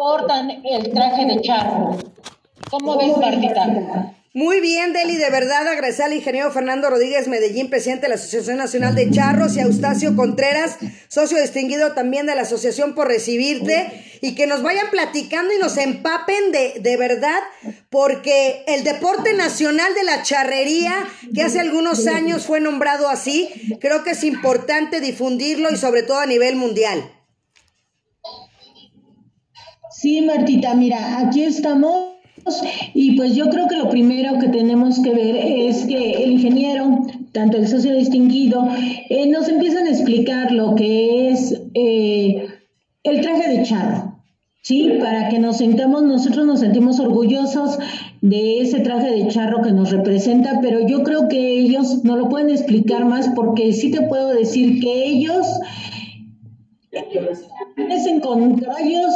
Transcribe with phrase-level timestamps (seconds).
[0.00, 1.98] portan el traje de charro.
[2.70, 4.14] ¿Cómo ves, Martita?
[4.32, 8.56] Muy bien, Deli, de verdad agradecer al ingeniero Fernando Rodríguez Medellín, presidente de la Asociación
[8.56, 10.78] Nacional de Charros, y a Eustacio Contreras,
[11.08, 13.92] socio distinguido también de la asociación por recibirte,
[14.22, 17.40] y que nos vayan platicando y nos empapen de, de verdad,
[17.90, 20.94] porque el deporte nacional de la charrería,
[21.34, 23.50] que hace algunos años fue nombrado así,
[23.82, 27.19] creo que es importante difundirlo y sobre todo a nivel mundial.
[30.00, 32.14] Sí, Martita, mira, aquí estamos
[32.94, 37.00] y pues yo creo que lo primero que tenemos que ver es que el ingeniero,
[37.32, 38.66] tanto el socio distinguido,
[39.10, 42.46] eh, nos empiezan a explicar lo que es eh,
[43.02, 44.22] el traje de charro.
[44.62, 47.78] Sí, para que nos sentamos, nosotros nos sentimos orgullosos
[48.22, 52.30] de ese traje de charro que nos representa, pero yo creo que ellos no lo
[52.30, 55.46] pueden explicar más porque sí te puedo decir que ellos
[57.90, 59.12] hacen con caballos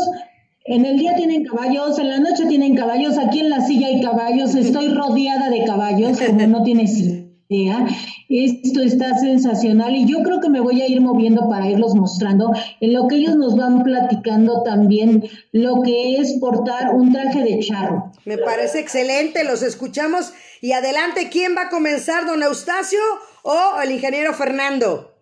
[0.64, 4.00] en el día tienen caballos, en la noche tienen caballos, aquí en la silla hay
[4.00, 7.86] caballos, estoy rodeada de caballos, como no tienes idea.
[8.30, 12.50] Esto está sensacional y yo creo que me voy a ir moviendo para irlos mostrando
[12.80, 17.60] en lo que ellos nos van platicando también lo que es portar un traje de
[17.60, 18.10] charro.
[18.24, 23.00] Me parece excelente, los escuchamos y adelante, ¿quién va a comenzar, don Eustacio
[23.42, 25.13] o el ingeniero Fernando?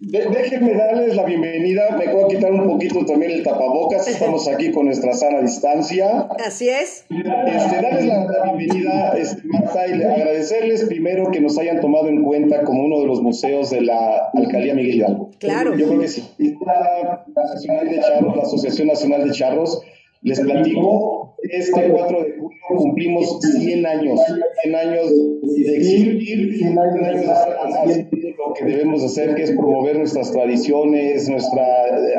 [0.00, 1.96] Déjenme darles la bienvenida.
[1.96, 4.06] Me puedo quitar un poquito también el tapabocas.
[4.08, 6.28] Estamos aquí con nuestra sana distancia.
[6.44, 7.06] Así es.
[7.10, 12.62] Este, darles la, bienvenida, este, Marta, y agradecerles primero que nos hayan tomado en cuenta
[12.64, 15.30] como uno de los museos de la Alcaldía Miguel Hidalgo.
[15.38, 15.76] Claro.
[15.76, 16.24] Yo creo que sí.
[16.64, 19.82] La, la Asociación Nacional de Charros
[20.22, 24.20] les platico, este 4 de julio cumplimos 100 años,
[24.62, 25.10] 100 años
[25.42, 31.64] de existir, 100 años de lo que debemos hacer, que es promover nuestras tradiciones, nuestra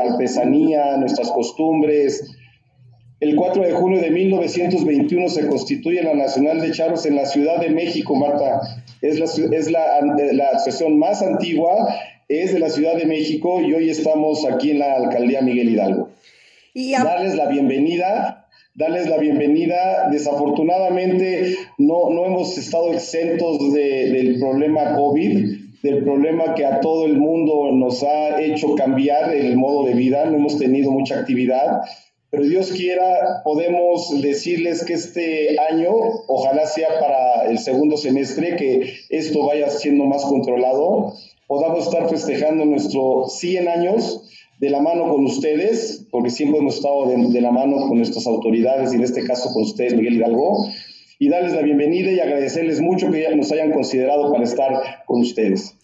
[0.09, 2.35] artesanía, nuestras costumbres.
[3.19, 7.59] El 4 de junio de 1921 se constituye la Nacional de Charros en la Ciudad
[7.59, 8.61] de México, Marta.
[9.01, 10.01] Es la, es la,
[10.33, 11.87] la asociación más antigua,
[12.29, 16.09] es de la Ciudad de México y hoy estamos aquí en la Alcaldía Miguel Hidalgo
[17.03, 18.46] darles la bienvenida,
[18.77, 20.07] darles la bienvenida.
[20.11, 27.17] Desafortunadamente no, no hemos estado exentos del problema COVID, del problema que a todo el
[27.17, 31.81] mundo nos ha hecho cambiar el modo de vida, no hemos tenido mucha actividad.
[32.29, 35.91] Pero Dios quiera, podemos decirles que este año,
[36.27, 41.13] ojalá sea para el segundo semestre, que esto vaya siendo más controlado,
[41.47, 44.27] podamos estar festejando nuestros 100 años
[44.59, 48.91] de la mano con ustedes, porque siempre hemos estado de, la mano con nuestras autoridades
[48.91, 50.67] y en este caso con ustedes, Miguel Hidalgo,
[51.19, 55.75] y darles la bienvenida y agradecerles mucho que nos hayan considerado para estar con ustedes.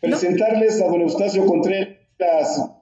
[0.00, 1.96] Presentarles a don Eustacio Contreras,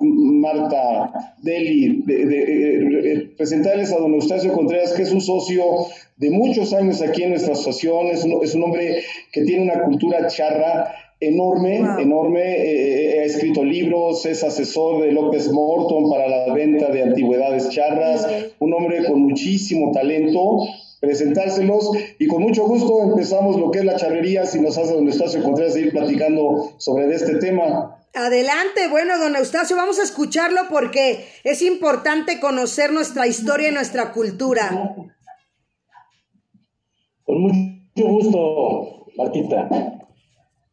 [0.01, 5.65] Marta, Deli, de, presentarles a don Eustacio Contreras, que es un socio
[6.17, 9.83] de muchos años aquí en nuestra asociación, es un, es un hombre que tiene una
[9.83, 10.95] cultura charra
[11.29, 12.41] enorme, enorme.
[12.41, 17.71] Eh, eh, ha escrito libros, es asesor de López Morton para la venta de antigüedades
[17.71, 18.27] charras,
[18.59, 20.59] un hombre con muchísimo talento.
[21.01, 21.91] Presentárselos
[22.21, 25.43] y con mucho gusto empezamos lo que es la charrería, si nos hace don Eustacio
[25.43, 27.99] Contreras ir platicando sobre este tema.
[28.15, 34.13] Adelante, bueno, don Eustacio, vamos a escucharlo porque es importante conocer nuestra historia y nuestra
[34.13, 34.95] cultura.
[37.25, 39.69] Con mucho gusto, Martita.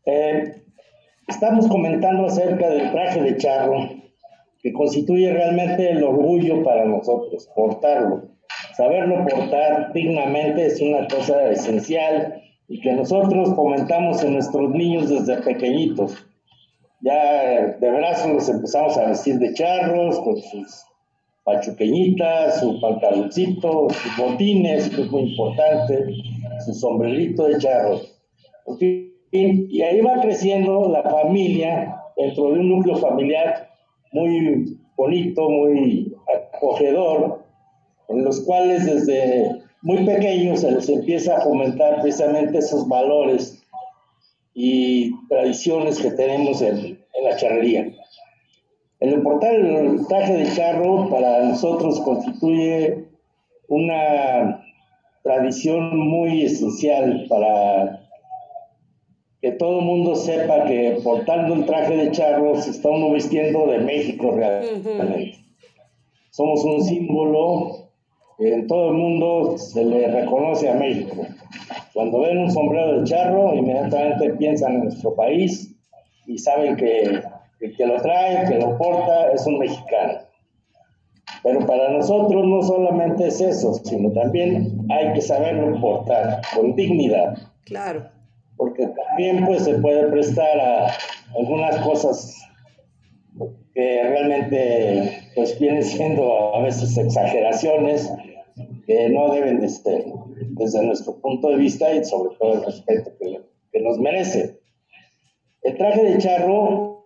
[0.06, 0.64] Eh,
[1.28, 3.90] estamos comentando acerca del traje de charro,
[4.62, 8.30] que constituye realmente el orgullo para nosotros, portarlo.
[8.76, 15.42] Saberlo portar dignamente es una cosa esencial y que nosotros comentamos en nuestros niños desde
[15.42, 16.26] pequeñitos.
[17.02, 20.86] Ya de brazos los empezamos a vestir de charros, con sus
[21.44, 26.06] pachuqueñitas, su pantaloncito, sus botines, que es muy importante,
[26.66, 28.16] su sombrerito de charros.
[29.32, 33.70] Y, ahí va creciendo la familia dentro de un núcleo familiar
[34.12, 36.16] muy bonito, muy
[36.56, 37.44] acogedor,
[38.10, 43.64] en los cuales desde muy pequeños se les empieza a fomentar precisamente esos valores
[44.54, 46.76] y tradiciones que tenemos en,
[47.14, 47.88] en la charrería.
[49.00, 53.06] El portar el traje de charro para nosotros constituye
[53.70, 54.62] una
[55.24, 58.09] tradición muy esencial para
[59.42, 63.68] que todo el mundo sepa que portando un traje de charro se está uno vistiendo
[63.68, 65.36] de México realmente.
[66.32, 67.90] Somos un símbolo
[68.38, 71.26] que en todo el mundo se le reconoce a México.
[71.94, 75.76] Cuando ven un sombrero de charro, inmediatamente piensan en nuestro país
[76.28, 77.22] y saben que
[77.62, 80.20] el que lo trae, que lo porta, es un mexicano.
[81.44, 87.38] Pero para nosotros no solamente es eso, sino también hay que saberlo portar con dignidad.
[87.66, 88.19] Claro.
[88.60, 90.92] Porque también pues se puede prestar a
[91.38, 92.36] algunas cosas
[93.74, 98.12] que realmente pues vienen siendo a veces exageraciones
[98.86, 100.04] que no deben de ser
[100.58, 103.40] desde nuestro punto de vista y sobre todo el respeto que,
[103.72, 104.60] que nos merece.
[105.62, 107.06] El traje de charro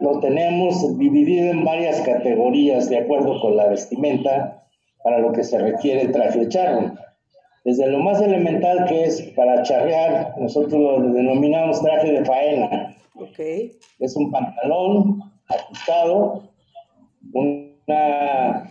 [0.00, 4.66] lo tenemos dividido en varias categorías de acuerdo con la vestimenta
[5.04, 6.94] para lo que se requiere el traje de charro.
[7.64, 12.96] Desde lo más elemental que es para charrear, nosotros lo denominamos traje de faena.
[13.14, 13.72] Okay.
[13.98, 16.42] Es un pantalón ajustado,
[17.34, 18.70] una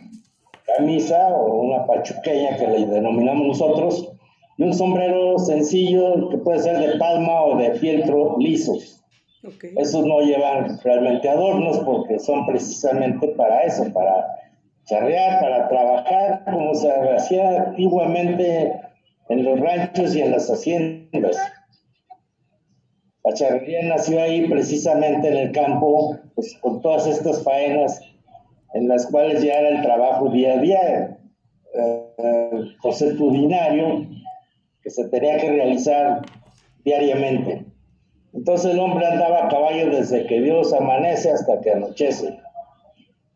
[0.65, 4.11] camisa o una pachuqueña que le denominamos nosotros,
[4.57, 9.03] y un sombrero sencillo que puede ser de palma o de fieltro lisos.
[9.47, 9.73] Okay.
[9.77, 14.25] Esos no llevan realmente adornos porque son precisamente para eso, para
[15.39, 18.73] para trabajar, como se hacía antiguamente
[19.29, 21.37] en los ranchos y en las haciendas.
[23.23, 28.01] La charrería nació ahí precisamente en el campo, pues con todas estas faenas
[28.73, 31.17] en las cuales ya era el trabajo día a día,
[31.73, 32.65] eh,
[34.81, 36.21] que se tenía que realizar
[36.83, 37.65] diariamente.
[38.33, 42.39] Entonces el hombre andaba a caballo desde que Dios amanece hasta que anochece.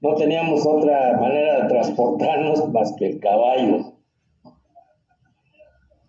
[0.03, 3.93] No teníamos otra manera de transportarnos más que el caballo.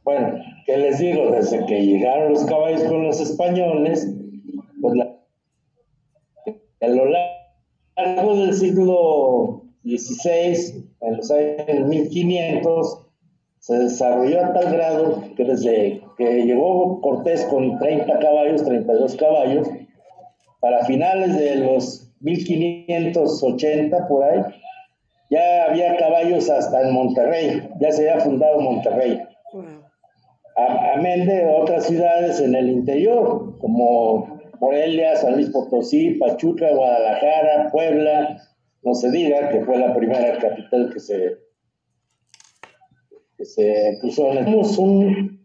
[0.03, 0.35] Bueno,
[0.67, 1.31] ¿qué les digo?
[1.31, 4.13] Desde que llegaron los caballos con los españoles,
[4.83, 5.17] pues la,
[6.81, 12.99] a lo largo del siglo XVI, en los años 1500,
[13.61, 19.69] se desarrolló a tal grado que desde que llegó Cortés con 30 caballos, 32 caballos,
[20.59, 24.41] para finales de los 1580 por ahí,
[25.31, 29.21] ya había caballos hasta en Monterrey, ya se había fundado Monterrey.
[30.57, 38.41] Amén de otras ciudades en el interior, como Morelia, San Luis Potosí, Pachuca, Guadalajara, Puebla,
[38.83, 41.39] no se diga que fue la primera capital que se
[43.37, 45.44] que se puso Tenemos un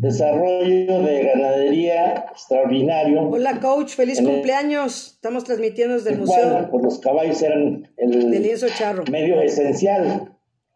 [0.00, 3.28] desarrollo de ganadería extraordinario.
[3.30, 5.14] Hola, coach, feliz cumpleaños.
[5.14, 6.68] Estamos transmitiendo desde el museo.
[6.70, 9.04] Pues los caballos eran el lienzo charro.
[9.10, 10.32] medio esencial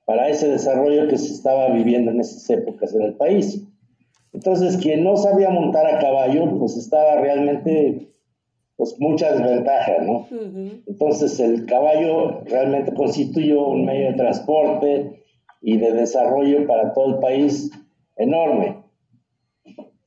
[0.07, 3.65] para ese desarrollo que se estaba viviendo en esas épocas en el país.
[4.33, 8.09] Entonces, quien no sabía montar a caballo, pues estaba realmente
[8.77, 10.27] pues mucha desventaja, ¿no?
[10.87, 15.21] Entonces, el caballo realmente constituyó un medio de transporte,
[15.61, 17.71] y de desarrollo para todo el país
[18.17, 18.80] enorme.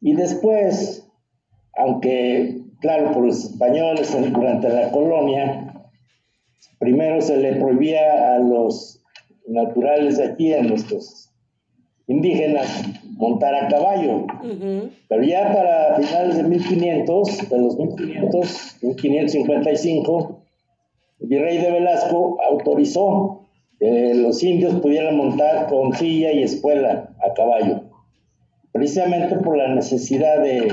[0.03, 1.09] Y después,
[1.77, 5.88] aunque, claro, por los españoles durante la colonia,
[6.77, 9.01] primero se le prohibía a los
[9.47, 11.31] naturales de aquí, a nuestros
[12.07, 12.67] indígenas,
[13.15, 14.27] montar a caballo.
[15.07, 20.41] Pero ya para finales de 1500, de los 1500, 1555,
[21.21, 23.44] el virrey de Velasco autorizó
[24.15, 27.82] los indios pudieran montar con silla y espuela a caballo,
[28.74, 30.68] precisamente por la necesidad de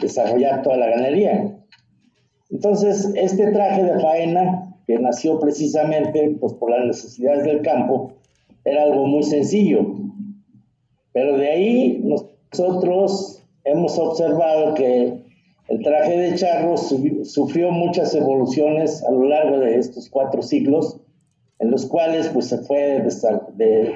[0.00, 1.52] desarrollar toda la ganadería.
[2.50, 8.14] Entonces, este traje de faena, que nació precisamente pues, por las necesidades del campo,
[8.64, 9.86] era algo muy sencillo.
[11.12, 15.20] Pero de ahí nosotros hemos observado que
[15.68, 21.00] el traje de charro sufrió muchas evoluciones a lo largo de estos cuatro siglos
[21.60, 23.04] en los cuales pues se fue
[23.54, 23.94] de,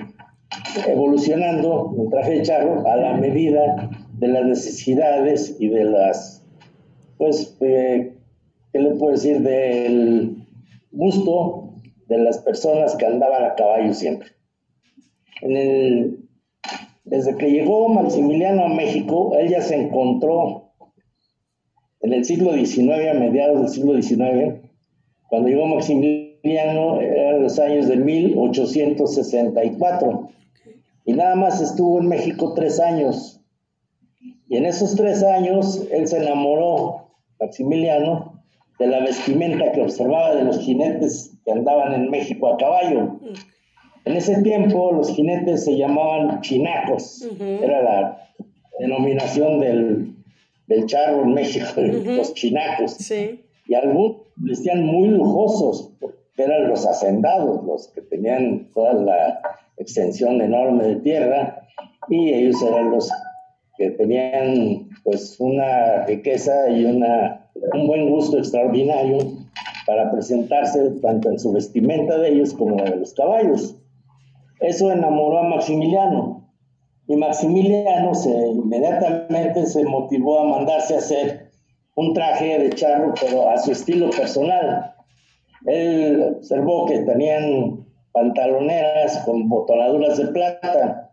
[0.86, 6.44] evolucionando el traje de charro a la medida de las necesidades y de las,
[7.18, 8.14] pues, eh,
[8.72, 9.40] ¿qué le puedo decir?
[9.40, 10.46] Del
[10.92, 11.74] gusto
[12.08, 14.28] de las personas que andaban a caballo siempre.
[15.42, 16.18] En el,
[17.04, 20.72] desde que llegó Maximiliano a México, él ya se encontró
[22.00, 24.60] en el siglo XIX, a mediados del siglo XIX,
[25.28, 30.28] cuando llegó Maximiliano eran los años de 1864
[31.06, 33.40] y nada más estuvo en México tres años.
[34.48, 37.08] Y en esos tres años él se enamoró,
[37.40, 38.42] Maximiliano,
[38.78, 43.20] de la vestimenta que observaba de los jinetes que andaban en México a caballo.
[44.04, 48.30] En ese tiempo los jinetes se llamaban chinacos, era la
[48.78, 50.14] denominación del,
[50.66, 53.10] del charro en México, los chinacos.
[53.66, 55.92] Y algunos vestían muy lujosos,
[56.36, 59.40] eran los hacendados, los que tenían toda la
[59.76, 61.62] extensión enorme de tierra,
[62.08, 63.10] y ellos eran los
[63.76, 69.18] que tenían pues una riqueza y una, un buen gusto extraordinario
[69.86, 73.76] para presentarse tanto en su vestimenta de ellos como la de los caballos.
[74.60, 76.44] Eso enamoró a Maximiliano
[77.06, 78.12] y Maximiliano
[78.54, 81.50] inmediatamente se motivó a mandarse a hacer
[81.96, 84.93] un traje de charro, pero a su estilo personal.
[85.66, 91.10] Él observó que tenían pantaloneras con botonaduras de plata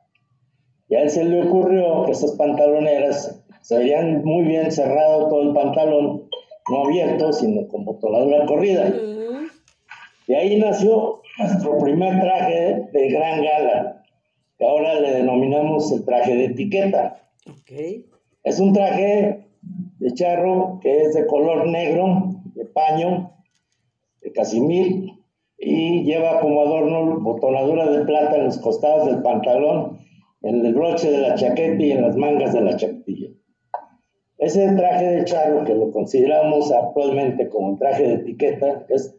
[0.91, 5.41] y a él se le ocurrió que esas pantaloneras se veían muy bien cerrado todo
[5.43, 6.27] el pantalón,
[6.69, 8.93] no abierto, sino con botonadura corrida.
[10.27, 14.03] Y ahí nació nuestro primer traje de gran gala,
[14.57, 17.21] que ahora le denominamos el traje de etiqueta.
[18.43, 19.47] Es un traje
[19.99, 23.31] de charro que es de color negro, de paño,
[24.33, 25.11] casimir,
[25.57, 29.99] y lleva como adorno botonadura de plata en los costados del pantalón,
[30.41, 33.29] en el broche de la chaqueta y en las mangas de la chaquetilla.
[34.39, 39.15] Ese traje de charro que lo consideramos actualmente como traje de etiqueta es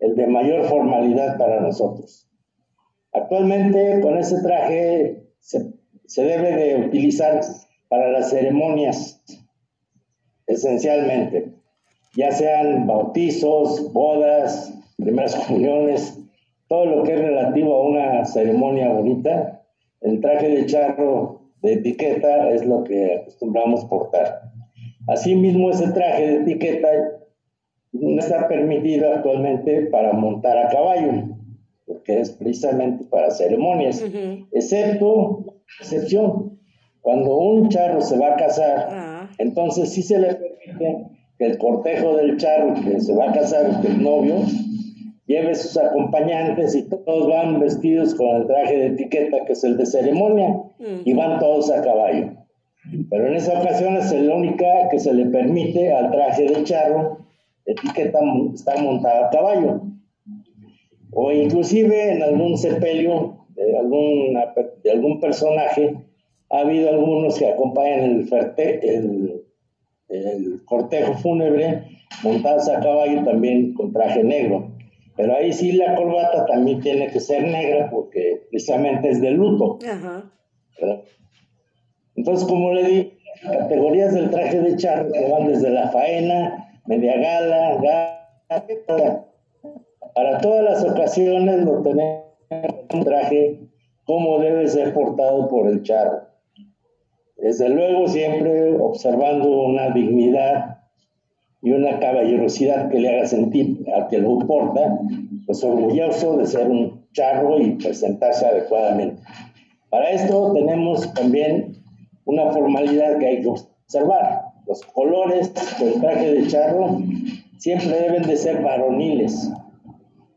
[0.00, 2.28] el de mayor formalidad para nosotros.
[3.12, 5.72] Actualmente con ese traje se,
[6.06, 7.40] se debe de utilizar
[7.88, 9.22] para las ceremonias
[10.48, 11.55] esencialmente,
[12.16, 16.18] ya sean bautizos, bodas, primeras comuniones,
[16.68, 19.62] todo lo que es relativo a una ceremonia bonita,
[20.00, 24.50] el traje de charro de etiqueta es lo que acostumbramos portar.
[25.08, 26.88] Asimismo, ese traje de etiqueta
[27.92, 31.36] no está permitido actualmente para montar a caballo,
[31.86, 34.02] porque es precisamente para ceremonias,
[34.52, 35.44] excepto,
[35.80, 36.58] excepción,
[37.00, 39.30] cuando un charro se va a casar, ah.
[39.38, 41.06] entonces sí se le permite
[41.38, 44.36] que el cortejo del charro que se va a casar, el novio,
[45.26, 49.76] lleve sus acompañantes y todos van vestidos con el traje de etiqueta que es el
[49.76, 52.32] de ceremonia y van todos a caballo.
[53.10, 57.18] Pero en esa ocasión es la única que se le permite al traje de charro
[57.66, 58.20] etiqueta
[58.54, 59.82] estar montado a caballo.
[61.12, 64.38] O inclusive en algún sepelio de algún,
[64.84, 65.96] de algún personaje,
[66.50, 68.28] ha habido algunos que acompañan el,
[68.82, 69.25] el,
[70.08, 71.84] el cortejo fúnebre
[72.22, 74.70] montados a caballo también con traje negro.
[75.16, 79.78] Pero ahí sí la corbata también tiene que ser negra porque precisamente es de luto.
[82.14, 87.16] Entonces, como le di, categorías del traje de charro que van desde la faena, media
[87.16, 89.26] gala, gala,
[90.14, 92.24] para todas las ocasiones lo tenemos
[92.94, 93.60] un traje
[94.04, 96.22] como debe ser portado por el charro.
[97.36, 100.78] Desde luego siempre observando una dignidad
[101.62, 104.98] y una caballerosidad que le haga sentir a que lo porta,
[105.46, 109.22] pues orgulloso de ser un charro y presentarse adecuadamente.
[109.90, 111.76] Para esto tenemos también
[112.24, 114.42] una formalidad que hay que observar.
[114.66, 117.00] Los colores del traje de charro
[117.58, 119.50] siempre deben de ser varoniles.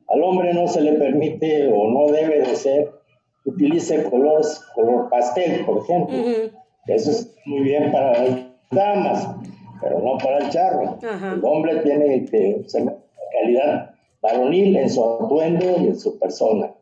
[0.08, 2.90] Al hombre no se le permite o no debe de ser
[3.46, 6.18] utilice colores, color pastel, por ejemplo.
[6.88, 8.40] Eso es muy bien para las
[8.72, 9.28] damas,
[9.82, 10.98] pero no para el charro.
[11.02, 12.84] El hombre tiene que ser
[13.42, 16.74] calidad varonil en su atuendo y en su persona.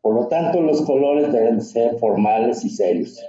[0.00, 3.20] Por lo tanto, los colores deben ser formales y serios.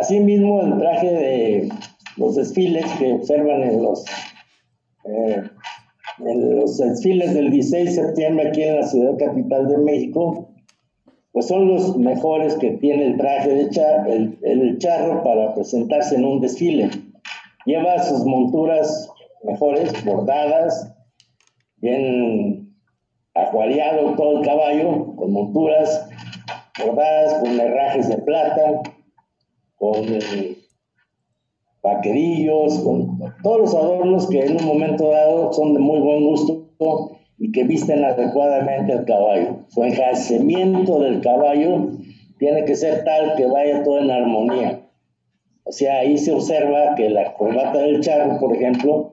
[0.00, 1.68] Asimismo, el traje de
[2.16, 4.04] los desfiles que observan en los,
[5.04, 5.42] eh,
[6.18, 10.48] en los desfiles del 16 de septiembre aquí en la ciudad capital de México,
[11.36, 16.24] pues son los mejores que tiene el traje de char, el, charro para presentarse en
[16.24, 16.88] un desfile.
[17.66, 19.12] Lleva sus monturas
[19.44, 20.96] mejores, bordadas,
[21.76, 22.74] bien
[23.34, 26.08] ajuareado todo el caballo, con monturas
[26.82, 28.80] bordadas, con herrajes de plata,
[29.74, 30.56] con eh,
[31.82, 36.66] vaquerillos, con todos los adornos que en un momento dado son de muy buen gusto
[37.38, 39.64] y que visten adecuadamente al caballo.
[39.68, 41.90] Su enjacimiento del caballo
[42.38, 44.82] tiene que ser tal que vaya todo en armonía.
[45.64, 49.10] O sea, ahí se observa que la corbata del charro, por ejemplo,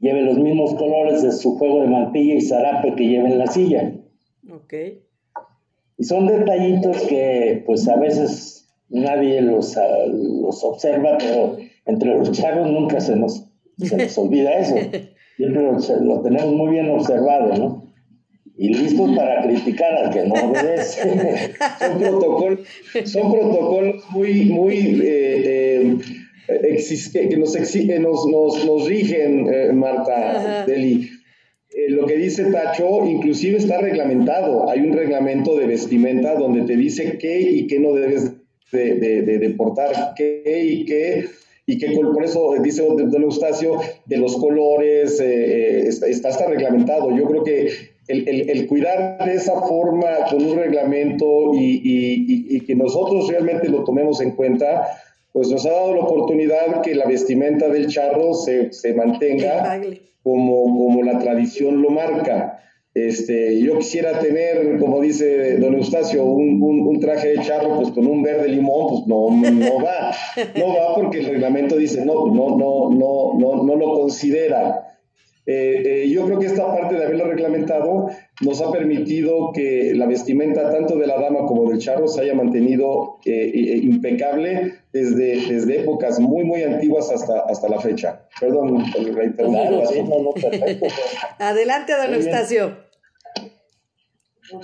[0.00, 3.46] lleve los mismos colores de su juego de mantilla y zarape que lleva en la
[3.46, 3.92] silla.
[4.50, 4.74] Ok.
[5.96, 11.56] Y son detallitos que, pues, a veces nadie los, ah, los observa, pero
[11.86, 14.74] entre los charros nunca se nos, se nos olvida eso.
[15.36, 17.94] Siempre lo, tenemos muy bien observado, ¿no?
[18.56, 21.02] Y listos para criticar al que no obedece.
[21.80, 22.60] son, protocolos,
[23.04, 25.98] son protocolos muy, muy eh,
[26.48, 31.10] eh, que nos, exigen, nos, nos, nos rigen, eh, Marta Deli.
[31.88, 34.70] lo que dice Tacho, inclusive está reglamentado.
[34.70, 38.30] Hay un reglamento de vestimenta donde te dice qué y qué no debes
[38.70, 41.24] de, de, de, portar qué y qué
[41.66, 47.16] y que por eso dice don Eustacio, de los colores, eh, está, está, reglamentado.
[47.16, 47.70] Yo creo que
[48.08, 54.32] el, cuidar de esa forma con un reglamento y, que nosotros realmente lo tomemos en
[54.32, 54.88] cuenta,
[55.32, 59.80] pues nos ha dado la oportunidad que la vestimenta del charro se, se mantenga
[60.22, 62.60] como, como la tradición lo marca.
[62.94, 68.06] Este, yo quisiera tener, como dice don Eustacio, un, un, traje de charro pues con
[68.06, 70.12] un verde limón, pues no, no, va,
[70.56, 74.94] no va porque el reglamento dice no, no, no, no, no, no lo considera.
[75.46, 78.08] Eh, eh, yo creo que esta parte de haberlo reglamentado
[78.40, 82.34] nos ha permitido que la vestimenta tanto de la dama como del charro se haya
[82.34, 88.22] mantenido eh, impecable desde, desde épocas muy, muy antiguas hasta, hasta la fecha.
[88.40, 89.04] Perdón por
[91.38, 92.83] Adelante, don Eustacio.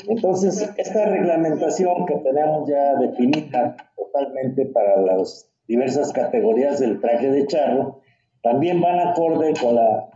[0.09, 7.47] Entonces, esta reglamentación que tenemos ya definida totalmente para las diversas categorías del traje de
[7.47, 8.01] charro,
[8.43, 10.11] también van acorde con la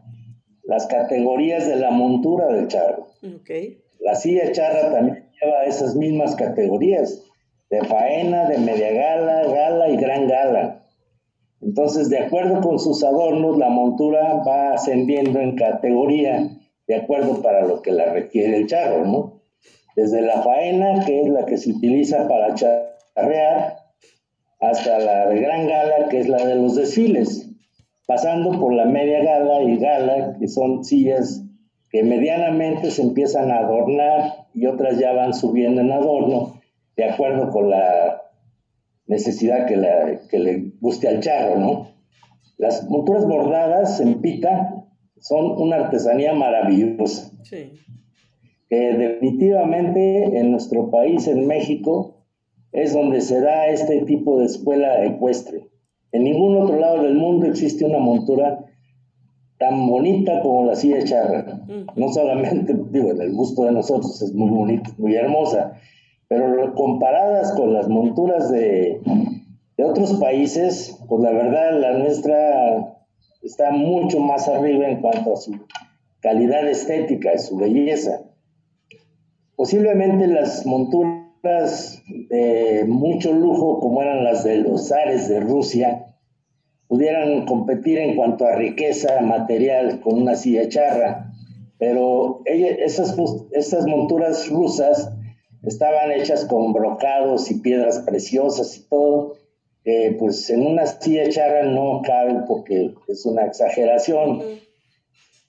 [0.64, 3.06] las categorías de la montura del charro.
[4.00, 7.22] La silla charra también lleva esas mismas categorías,
[7.70, 10.86] de faena, de media gala, gala y gran gala.
[11.60, 16.50] Entonces, de acuerdo con sus adornos, la montura va ascendiendo en categoría,
[16.86, 19.40] de acuerdo para lo que la requiere el charro, ¿no?
[19.96, 23.76] Desde la faena, que es la que se utiliza para charrear,
[24.60, 27.44] hasta la de gran gala, que es la de los desfiles
[28.06, 31.42] pasando por la media gala y gala, que son sillas
[31.90, 36.60] que medianamente se empiezan a adornar y otras ya van subiendo en adorno,
[36.96, 38.22] de acuerdo con la
[39.06, 41.88] necesidad que, le guste al charro, ¿no?
[42.56, 44.84] Las monturas bordadas en pita
[45.20, 47.30] son una artesanía maravillosa.
[47.42, 47.72] Sí.
[48.74, 52.14] Definitivamente en nuestro país, en México,
[52.72, 55.68] es donde se da este tipo de escuela ecuestre.
[56.12, 58.64] En ningún otro lado del mundo existe una montura
[59.58, 61.62] tan bonita como la silla charra.
[61.66, 61.98] Mm.
[61.98, 65.78] No solamente, digo, el gusto de nosotros es muy bonita, muy hermosa,
[66.28, 69.00] pero comparadas con las monturas de,
[69.76, 72.96] de otros países, pues la verdad la nuestra
[73.42, 75.52] está mucho más arriba en cuanto a su
[76.20, 78.22] calidad estética, a su belleza.
[79.56, 86.14] Posiblemente las monturas de mucho lujo, como eran las de los zares de Rusia,
[86.88, 91.30] pudieran competir en cuanto a riqueza material con una silla charra,
[91.78, 93.14] pero esas,
[93.52, 95.10] esas monturas rusas
[95.64, 99.34] estaban hechas con brocados y piedras preciosas y todo,
[100.18, 104.42] pues en una silla charra no cabe porque es una exageración.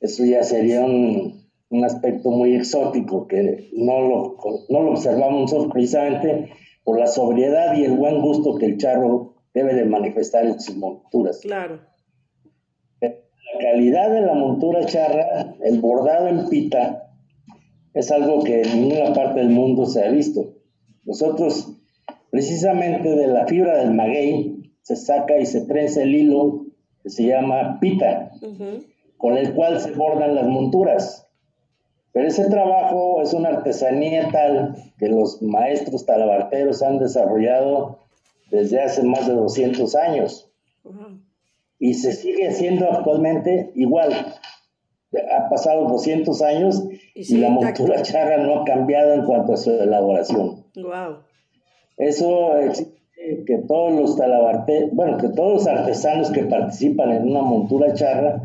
[0.02, 4.38] Eso ya sería un, un aspecto muy exótico que no lo,
[4.70, 6.52] no lo observamos precisamente
[6.84, 10.76] por la sobriedad y el buen gusto que el charro debe de manifestar en sus
[10.78, 11.40] monturas.
[11.42, 11.80] Claro.
[13.02, 17.14] La calidad de la montura charra, el bordado en pita,
[17.94, 20.54] es algo que en ninguna parte del mundo se ha visto.
[21.06, 21.72] Nosotros,
[22.30, 26.66] precisamente de la fibra del maguey, se saca y se trenza el hilo
[27.02, 28.32] que se llama pita,
[29.18, 31.25] con el cual se bordan las monturas.
[32.16, 38.00] Pero ese trabajo es una artesanía tal que los maestros talabarteros han desarrollado
[38.50, 40.50] desde hace más de 200 años.
[41.78, 44.14] Y se sigue haciendo actualmente igual.
[45.14, 49.72] Ha pasado 200 años y, la montura charra no ha cambiado en cuanto a su
[49.72, 50.64] elaboración.
[50.74, 51.18] Wow.
[51.98, 52.96] Eso exige
[53.46, 58.42] que todos los talabarteros, bueno, que todos los artesanos que participan en una montura charra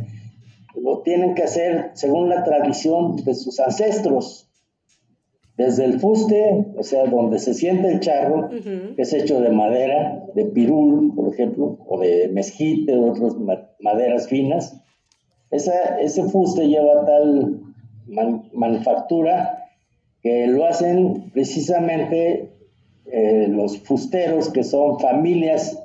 [0.74, 4.46] lo tienen que hacer según la tradición de sus ancestros.
[5.56, 10.24] Desde el fuste, o sea, donde se siente el charro, que es hecho de madera,
[10.35, 13.35] de pirul, por ejemplo, o de mezquite, o otras
[13.80, 14.80] maderas finas.
[15.50, 17.61] ese fuste lleva tal
[18.52, 19.68] manufactura
[20.22, 22.50] que lo hacen precisamente
[23.06, 25.79] eh, los fusteros, que son familias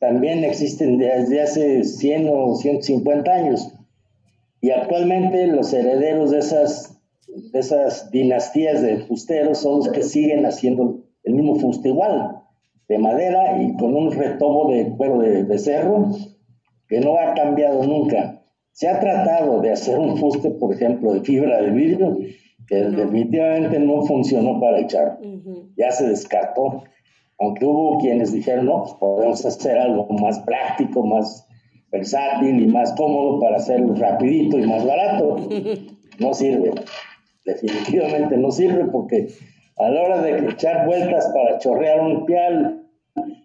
[0.00, 3.72] también existen desde hace 100 o 150 años.
[4.62, 10.44] Y actualmente los herederos de esas, de esas dinastías de fusteros son los que siguen
[10.46, 12.42] haciendo el mismo fuste igual,
[12.88, 16.10] de madera y con un retobo de cuero de becerro
[16.88, 18.42] que no ha cambiado nunca.
[18.72, 22.16] Se ha tratado de hacer un fuste, por ejemplo, de fibra de vidrio,
[22.66, 25.18] que definitivamente no funcionó para echar.
[25.76, 26.84] Ya se descartó
[27.40, 31.46] aunque hubo quienes dijeron, no, pues podemos hacer algo más práctico, más
[31.90, 35.36] versátil y más cómodo para hacerlo rapidito y más barato.
[36.18, 36.72] No sirve,
[37.46, 39.28] definitivamente no sirve porque
[39.78, 42.84] a la hora de echar vueltas para chorrear un pial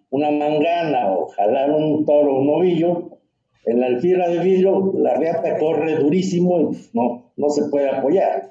[0.10, 3.20] una mangana o jalar un toro, un novillo,
[3.66, 8.50] en la alfira de vidrio la reata corre durísimo y no, no se puede apoyar.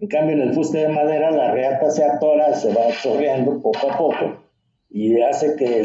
[0.00, 3.90] En cambio, en el fuste de madera la reata se atora, se va chorreando poco
[3.90, 4.43] a poco
[4.94, 5.82] y hace que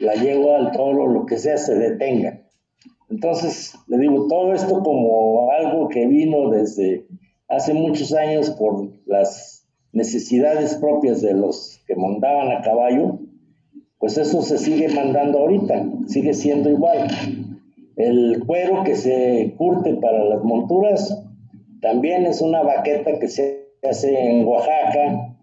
[0.00, 2.42] la yegua, al toro, lo que sea, se detenga.
[3.08, 7.06] Entonces, le digo, todo esto como algo que vino desde
[7.46, 13.20] hace muchos años por las necesidades propias de los que montaban a caballo,
[13.98, 17.06] pues eso se sigue mandando ahorita, sigue siendo igual.
[17.94, 21.16] El cuero que se curte para las monturas
[21.80, 25.37] también es una baqueta que se hace en Oaxaca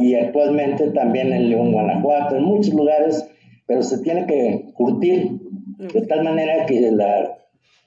[0.00, 3.28] y actualmente también en León, Guanajuato, en muchos lugares,
[3.66, 5.38] pero se tiene que curtir
[5.92, 7.38] de tal manera que la,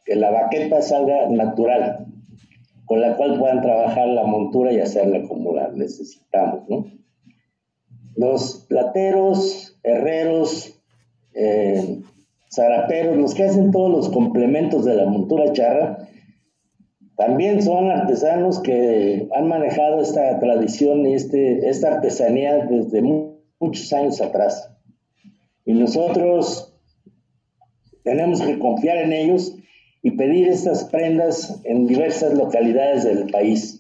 [0.05, 2.05] que la baqueta salga natural,
[2.85, 6.85] con la cual puedan trabajar la montura y hacerla como la necesitamos, ¿no?
[8.15, 10.79] Los plateros, herreros,
[11.33, 12.01] eh,
[12.51, 16.07] zaraperos, los que hacen todos los complementos de la montura charra,
[17.15, 24.19] también son artesanos que han manejado esta tradición y este, esta artesanía desde muchos años
[24.19, 24.71] atrás.
[25.65, 26.73] Y nosotros
[28.03, 29.55] tenemos que confiar en ellos
[30.01, 33.79] y pedir estas prendas en diversas localidades del país.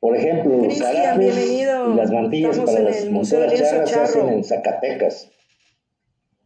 [0.00, 5.30] Por ejemplo, los zarapes y las mantillas para las monturas charras se hacen en Zacatecas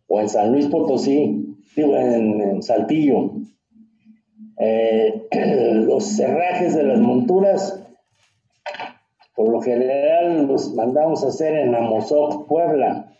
[0.07, 3.33] o en San Luis Potosí, digo, en Saltillo.
[4.61, 5.29] Eh,
[5.87, 7.81] los cerrajes de las monturas,
[9.35, 13.13] por lo general los mandamos a hacer en Amozoc, Puebla.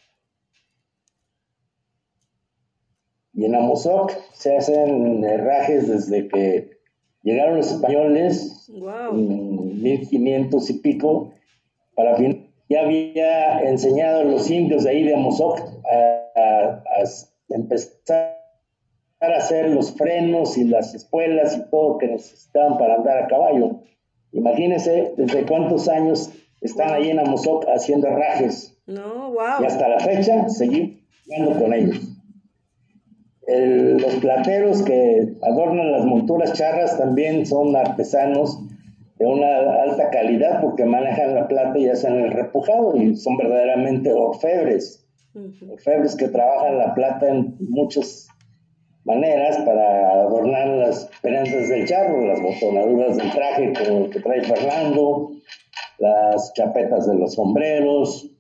[3.35, 6.71] Y en Amozoc se hacen herrajes desde que
[7.23, 11.33] llegaron los españoles, en 1500 y pico,
[11.95, 17.05] para fin, ya había enseñado a los indios de ahí de Amozoc a
[17.51, 18.38] empezar
[19.21, 23.81] a hacer los frenos y las espuelas y todo que necesitaban para andar a caballo.
[24.33, 28.77] Imagínense desde cuántos años están ahí en Amozoc haciendo herrajes.
[28.87, 29.63] No, wow.
[29.63, 32.01] Y hasta la fecha seguir jugando con ellos.
[33.47, 38.61] los plateros que adornan las monturas charras también son artesanos
[39.19, 44.13] de una alta calidad porque manejan la plata y hacen el repujado y son verdaderamente
[44.13, 45.05] orfebres.
[45.71, 48.29] Orfebres que trabajan la plata en muchos
[49.09, 54.43] maneras para adornar las prendas del charro, las botonaduras del traje como el que trae
[54.43, 55.33] Fernando,
[55.99, 58.31] las chapetas de los sombreros,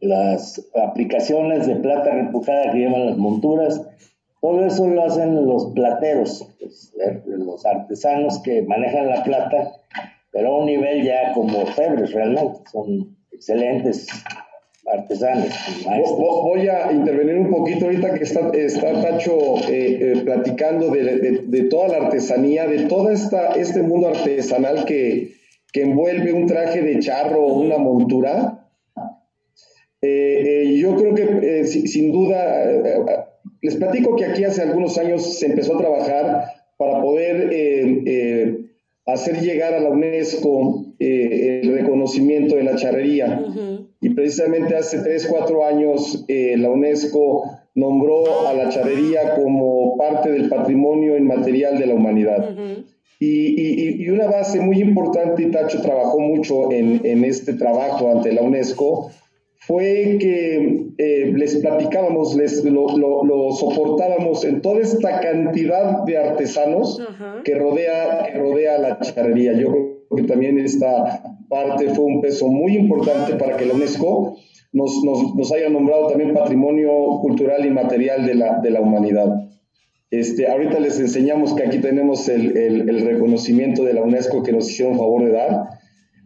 [0.00, 3.82] las aplicaciones de plata repujada que llevan las monturas,
[4.40, 6.46] todo eso lo hacen los plateros,
[7.26, 9.72] los, artesanos que manejan la plata,
[10.30, 14.06] pero a un nivel ya como febres realmente, son excelentes
[14.86, 15.48] artesanos.
[15.84, 21.88] Voy a intervenir un poquito ahorita que está, está Tacho eh, eh, platicando de, toda
[21.88, 25.32] la artesanía, de todo esta, este mundo artesanal que,
[25.74, 28.70] envuelve un traje de charro o una montura.
[30.00, 32.46] Eh, yo creo que sin duda,
[33.60, 36.44] les platico que aquí hace algunos años se empezó a trabajar
[36.76, 37.50] para poder
[39.06, 40.94] hacer llegar a la UNESCO
[42.04, 43.42] reconocimiento de la charrería
[44.00, 50.30] y precisamente hace 3, 4 años eh, la UNESCO nombró a la charrería como parte
[50.30, 52.54] del patrimonio inmaterial de la humanidad.
[53.18, 59.10] y, una base muy importante, y Tacho trabajó mucho en, este trabajo ante la UNESCO,
[59.56, 67.00] fue que eh, les platicábamos, les, lo, soportábamos en toda esta cantidad de artesanos
[67.44, 69.54] que, rodea, que rodea la charrería.
[69.54, 74.36] Yo creo que también esta parte fue un peso muy importante para que la UNESCO
[74.72, 76.90] nos, nos, nos haya nombrado también patrimonio
[77.22, 79.44] cultural y material de la, de la humanidad.
[80.10, 84.70] Este, ahorita les enseñamos que aquí tenemos el, el, reconocimiento de la UNESCO que nos
[84.70, 85.70] hicieron favor de dar,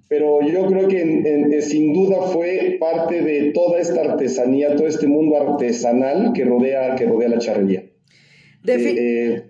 [0.09, 5.07] pero yo creo que eh, sin duda fue parte de toda esta artesanía, todo este
[5.07, 7.81] mundo artesanal que rodea, que rodea la charrería.
[8.67, 9.43] Eh, eh,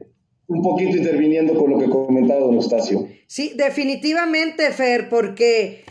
[0.46, 3.08] un poquito interviniendo con lo que comentaba don Eustacio.
[3.29, 5.85] Sí, definitivamente, Fer, porque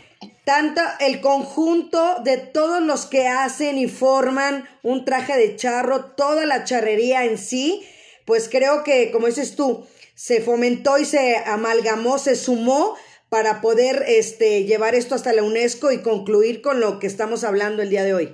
[0.44, 6.46] tanto el conjunto de todos los que hacen y forman un traje de charro, toda
[6.46, 7.84] la charrería en sí,
[8.26, 12.96] pues creo que, como dices tú, se fomentó y se amalgamó, se sumó
[13.28, 17.82] para poder este, llevar esto hasta la UNESCO y concluir con lo que estamos hablando
[17.82, 18.32] el día de hoy.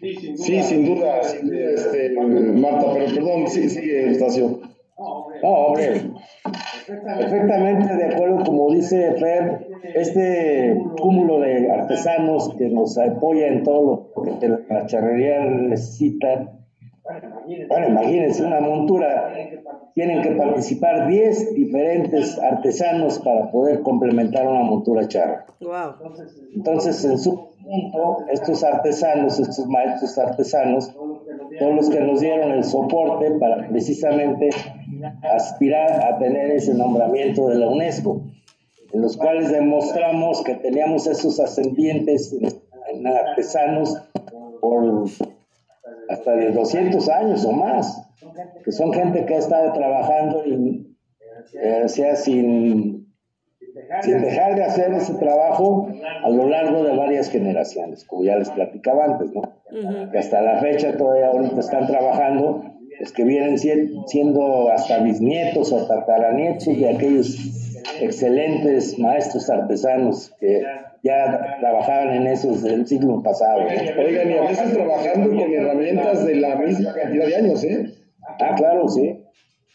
[0.00, 4.60] Sí, sin duda, este, Marta, pero perdón, sí, Estacio.
[4.98, 6.10] No, hombre,
[7.04, 14.10] perfectamente de acuerdo, como dice Fer, este cúmulo de artesanos que nos apoya en todo
[14.16, 16.52] lo que la charrería necesita.
[17.68, 19.32] Bueno, imagínense, una montura,
[19.94, 25.46] tienen que participar 10 diferentes artesanos para poder complementar una montura charra.
[25.60, 25.94] Wow.
[26.54, 30.92] Entonces, en su punto, estos artesanos, estos maestros artesanos,
[31.58, 34.50] son los que nos dieron el soporte para precisamente
[35.22, 38.22] aspirar a tener ese nombramiento de la UNESCO,
[38.92, 43.96] en los cuales demostramos que teníamos esos ascendientes en artesanos
[44.60, 45.06] por
[46.08, 48.02] hasta de 200 años o más,
[48.64, 50.96] que son gente que ha estado trabajando y,
[51.54, 53.06] eh, sea sin,
[54.02, 55.88] sin dejar de hacer ese trabajo
[56.24, 59.42] a lo largo de varias generaciones, como ya les platicaba antes, ¿no?
[60.10, 62.62] Que hasta la fecha todavía ahorita están trabajando
[63.00, 67.36] es que vienen siendo hasta bisnietos o tataranietos de aquellos
[68.00, 70.62] excelentes maestros artesanos que
[71.04, 73.60] ya trabajaban en esos del siglo pasado.
[73.98, 77.94] Oigan, y a veces trabajando con herramientas de la misma cantidad de años, ¿eh?
[78.40, 79.20] Ah, claro, sí.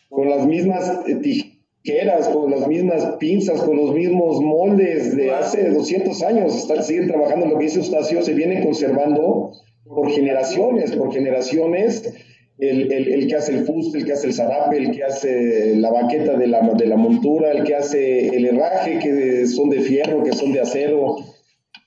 [0.10, 6.22] Con las mismas tijeras, con las mismas pinzas, con los mismos moldes de hace 200
[6.24, 6.56] años.
[6.56, 9.52] Están, siguen trabajando lo que dice Eustacio, se vienen conservando
[9.86, 12.14] por generaciones, por generaciones
[12.60, 15.92] el, el, que hace el fuste, el que hace el zarape, el que hace la
[15.92, 20.24] baqueta de la, de la montura, el que hace el herraje, que son de fierro,
[20.24, 21.16] que son de acero.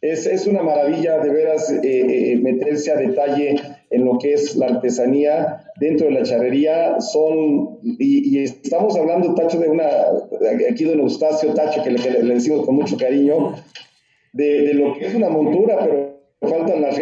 [0.00, 3.56] Es, es una maravilla de veras eh, eh, meterse a detalle
[3.90, 7.00] en lo que es la artesanía dentro de la charrería.
[7.00, 9.88] Son, y, estamos hablando, Tacho, de una,
[10.70, 13.54] aquí don Eustacio Tacho, que le, le decimos con mucho cariño,
[14.32, 17.00] de, de, lo que es una montura, pero faltan las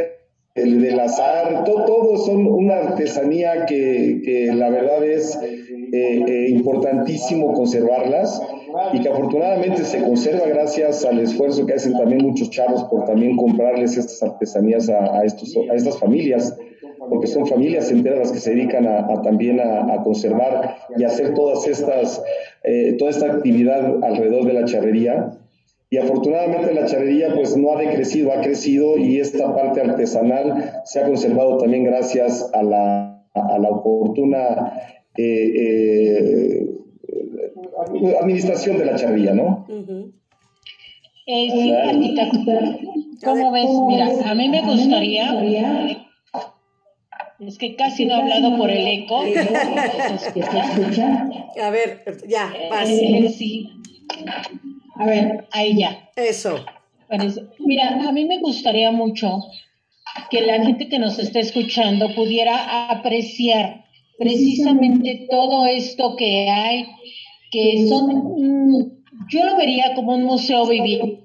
[0.54, 8.40] el del azar, todo, son una artesanía que, la verdad es eh, eh, importantísimo conservarlas
[8.92, 13.36] y que afortunadamente se conserva gracias al esfuerzo que hacen también muchos charros por también
[13.36, 16.56] comprarles estas artesanías a, estos, a estas familias,
[17.08, 21.66] porque son familias enteras las que se dedican a, también a, conservar y hacer todas
[21.66, 22.22] estas,
[22.62, 25.36] eh, toda esta actividad alrededor de la charrería
[25.94, 30.98] y afortunadamente la charrería pues no ha decrecido, ha crecido y esta parte artesanal se
[30.98, 34.72] ha conservado también gracias a la, a la oportuna
[35.16, 36.66] eh, eh,
[38.20, 39.64] administración de la charrería, ¿no?
[41.28, 41.72] Eh, sí,
[43.24, 43.70] ¿cómo ves?
[43.86, 45.30] Mira, a mí me gustaría
[47.38, 49.20] es que casi no he hablado por el eco.
[51.62, 52.52] A ver, ya,
[53.28, 53.70] sí.
[54.96, 56.10] A ver, ahí ya.
[56.16, 56.64] Eso.
[57.58, 59.40] Mira, a mí me gustaría mucho
[60.30, 63.84] que la gente que nos está escuchando pudiera apreciar
[64.18, 66.86] precisamente todo esto que hay,
[67.50, 71.24] que son, yo lo vería como un museo viviente.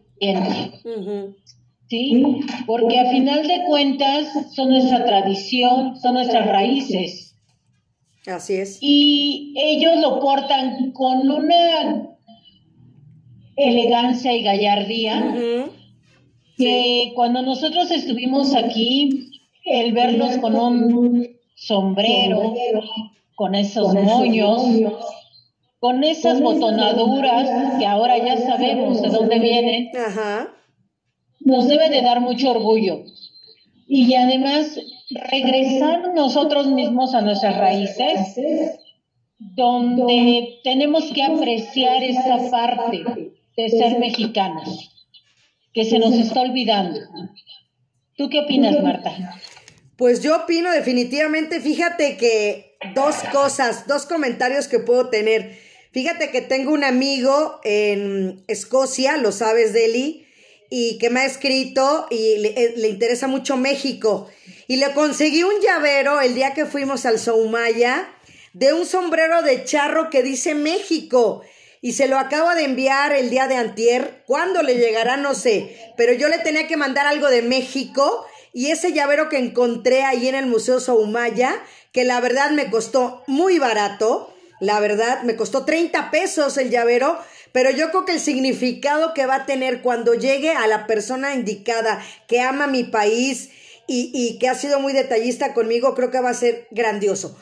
[1.89, 2.23] ¿Sí?
[2.67, 7.35] Porque a final de cuentas son nuestra tradición, son nuestras raíces.
[8.27, 8.77] Así es.
[8.79, 12.08] Y ellos lo portan con una
[13.59, 15.35] elegancia y gallardía,
[16.57, 19.31] que cuando nosotros estuvimos aquí,
[19.65, 22.55] el verlos con un sombrero,
[23.35, 24.63] con esos moños,
[25.79, 29.89] con esas botonaduras que ahora ya sabemos de dónde vienen,
[31.41, 33.03] nos debe de dar mucho orgullo.
[33.87, 34.79] Y además,
[35.31, 38.35] regresar nosotros mismos a nuestras raíces,
[39.39, 43.28] donde tenemos que apreciar esa parte
[43.59, 44.89] de ser mexicanos,
[45.73, 46.99] que se nos está olvidando.
[48.15, 49.11] ¿Tú qué opinas, Marta?
[49.97, 55.57] Pues yo opino definitivamente, fíjate que dos cosas, dos comentarios que puedo tener.
[55.91, 60.25] Fíjate que tengo un amigo en Escocia, lo sabes, Deli,
[60.69, 64.29] y que me ha escrito y le, eh, le, interesa mucho México.
[64.67, 68.07] Y le conseguí un llavero el día que fuimos al Soumaya
[68.53, 71.41] de un sombrero de charro que dice México
[71.81, 74.23] y se lo acabo de enviar el día de antier.
[74.25, 75.17] ¿Cuándo le llegará?
[75.17, 75.77] No sé.
[75.95, 80.27] Pero yo le tenía que mandar algo de México y ese llavero que encontré ahí
[80.27, 81.55] en el Museo Soumaya,
[81.91, 84.33] que la verdad me costó muy barato.
[84.59, 87.17] La verdad, me costó 30 pesos el llavero,
[87.53, 91.33] pero yo creo que el significado que va a tener cuando llegue a la persona
[91.33, 93.51] indicada que ama mi país
[93.87, 97.37] y, y que ha sido muy detallista conmigo, creo que va a ser grandioso.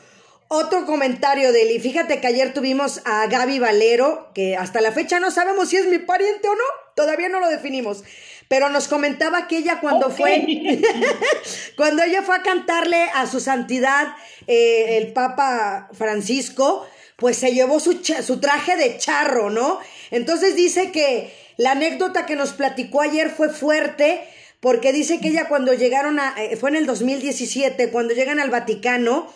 [0.50, 1.78] Otro comentario de Eli.
[1.78, 5.86] Fíjate que ayer tuvimos a Gaby Valero, que hasta la fecha no sabemos si es
[5.86, 6.64] mi pariente o no.
[6.96, 8.02] Todavía no lo definimos.
[8.48, 10.46] Pero nos comentaba que ella cuando fue,
[11.76, 14.08] cuando ella fue a cantarle a su santidad,
[14.46, 19.80] eh, el Papa Francisco, pues se llevó su, su traje de charro, ¿no?
[20.10, 24.26] Entonces dice que la anécdota que nos platicó ayer fue fuerte
[24.60, 28.50] porque dice que ella cuando llegaron a, eh, fue en el 2017, cuando llegan al
[28.50, 29.30] Vaticano,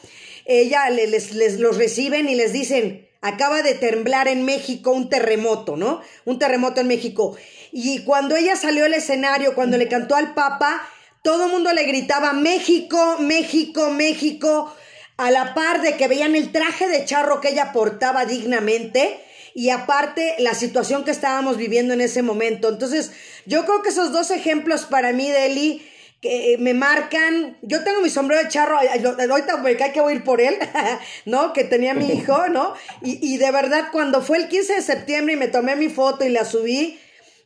[0.46, 6.00] ella les, los reciben y les dicen, acaba de temblar en México un terremoto, ¿no?
[6.24, 7.37] Un terremoto en México.
[7.70, 10.87] Y cuando ella salió al escenario, cuando le cantó al Papa,
[11.22, 14.74] todo el mundo le gritaba México, México, México,
[15.16, 19.20] a la par de que veían el traje de charro que ella portaba dignamente
[19.55, 22.68] y aparte la situación que estábamos viviendo en ese momento.
[22.68, 23.12] Entonces,
[23.46, 25.87] yo creo que esos dos ejemplos para mí, Deli,
[26.22, 30.16] que me marcan, yo tengo mi sombrero de charro, ahorita me cae que voy a
[30.16, 30.56] ir por él,
[31.26, 31.52] ¿no?
[31.52, 32.74] Que tenía mi hijo, ¿no?
[33.02, 36.24] Y, y de verdad, cuando fue el 15 de septiembre y me tomé mi foto
[36.24, 37.00] y la subí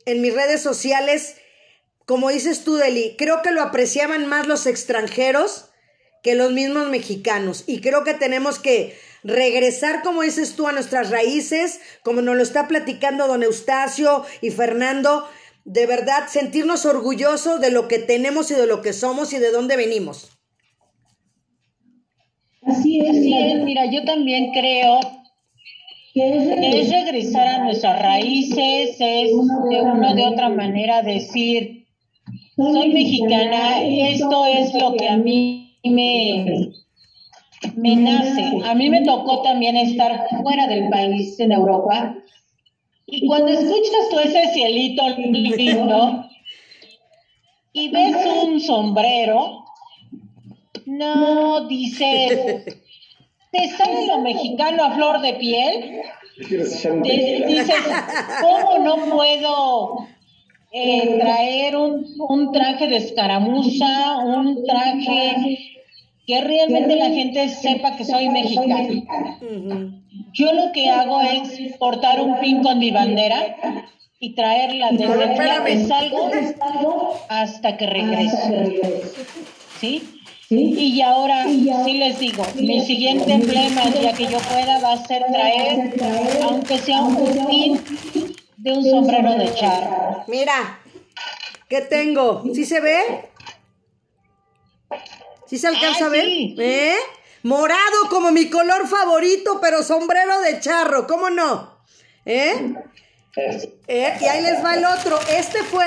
[0.04, 1.36] en mis redes sociales,
[2.04, 5.70] como dices tú, Deli, creo que lo apreciaban más los extranjeros
[6.22, 7.64] que los mismos mexicanos.
[7.66, 12.42] Y creo que tenemos que regresar, como dices tú, a nuestras raíces, como nos lo
[12.42, 15.28] está platicando don Eustacio y Fernando,
[15.66, 19.50] de verdad sentirnos orgullosos de lo que tenemos y de lo que somos y de
[19.50, 20.30] dónde venimos.
[22.62, 23.16] Así es,
[23.64, 25.00] mira, yo también creo
[26.14, 29.30] que es regresar a nuestras raíces, es
[29.70, 31.86] de una de otra manera decir,
[32.56, 36.70] soy mexicana, esto es lo que a mí me,
[37.74, 38.60] me nace.
[38.64, 42.16] A mí me tocó también estar fuera del país, en Europa,
[43.06, 46.28] y cuando escuchas tú ese cielito lindo
[47.72, 49.64] y ves un sombrero,
[50.86, 52.64] no dices,
[53.52, 56.00] te sale lo mexicano a flor de piel.
[56.38, 57.84] dices,
[58.40, 60.08] ¿cómo no puedo
[60.72, 65.75] eh, traer un, un traje de escaramuza, un traje
[66.26, 68.88] que realmente la gente sepa que soy mexicana.
[70.32, 73.56] Yo lo que hago es portar un pin con mi bandera
[74.18, 76.30] y traerla desde el día que salgo
[77.28, 78.80] hasta que regrese.
[79.80, 80.02] ¿Sí?
[80.48, 85.06] Y ahora sí les digo, mi siguiente emblema el día que yo pueda va a
[85.06, 85.94] ser traer,
[86.42, 87.80] aunque sea un pin
[88.56, 90.24] de un sombrero de charro.
[90.28, 90.80] Mira,
[91.68, 92.42] ¿qué tengo?
[92.54, 92.98] ¿Sí se ve?
[95.48, 96.26] ¿Sí se alcanza a ver?
[96.26, 96.96] ¿Eh?
[97.42, 101.78] Morado como mi color favorito, pero sombrero de charro, ¿cómo no?
[102.24, 102.74] ¿Eh?
[103.86, 104.12] ¿Eh?
[104.20, 105.18] Y ahí les va el otro.
[105.30, 105.86] Este fue,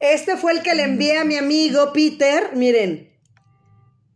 [0.00, 2.50] este fue el que le envié a mi amigo Peter.
[2.54, 3.12] Miren,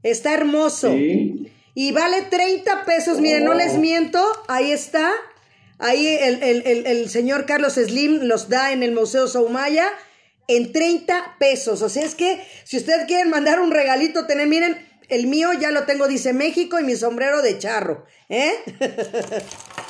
[0.03, 0.91] está hermoso.
[0.91, 3.21] Y vale 30 pesos.
[3.21, 4.25] Miren, no les miento.
[4.47, 5.11] Ahí está.
[5.79, 9.89] Ahí el, el, señor Carlos Slim los da en el Museo Saumaya
[10.49, 11.83] en 30 pesos.
[11.83, 15.71] O sea, es que si ustedes quieren mandar un regalito, tener, miren, el mío ya
[15.71, 18.05] lo tengo, dice México y mi sombrero de charro.
[18.29, 18.53] ¿Eh?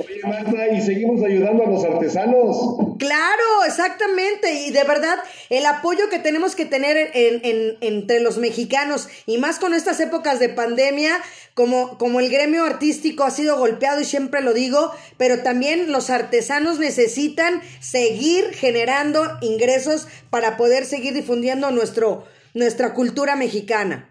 [0.00, 2.56] Oye, Marta, y seguimos ayudando a los artesanos.
[2.98, 4.52] Claro, exactamente.
[4.66, 5.18] Y de verdad,
[5.50, 10.38] el apoyo que tenemos que tener en, entre los mexicanos, y más con estas épocas
[10.40, 11.18] de pandemia,
[11.54, 16.10] como, como el gremio artístico ha sido golpeado, y siempre lo digo, pero también los
[16.10, 24.06] artesanos necesitan seguir generando ingresos para poder seguir difundiendo nuestro, nuestra cultura mexicana.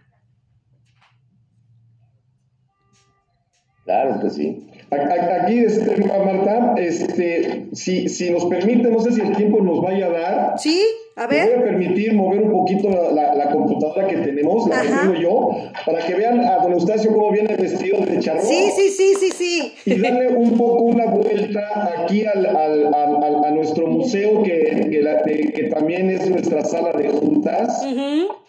[3.85, 4.69] Claro que sí.
[4.91, 10.07] Aquí, este, Marta, este, si, si nos permite, no sé si el tiempo nos vaya
[10.07, 10.53] a dar.
[10.57, 10.83] Sí,
[11.15, 11.45] a ver.
[11.45, 15.13] Me voy a permitir mover un poquito la, la, computadora que tenemos, la que tengo
[15.13, 15.49] yo,
[15.85, 18.41] para que vean a don Eustacio cómo viene vestido de charro.
[18.41, 19.73] Sí, sí, sí, sí, sí.
[19.85, 25.51] Y darle un poco una vuelta aquí al, al, al, a nuestro museo, que, que,
[25.51, 27.85] que, también es nuestra sala de juntas,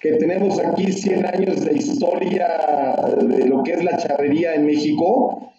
[0.01, 5.51] que tenemos aquí 100 años de historia de lo que es la charrería en México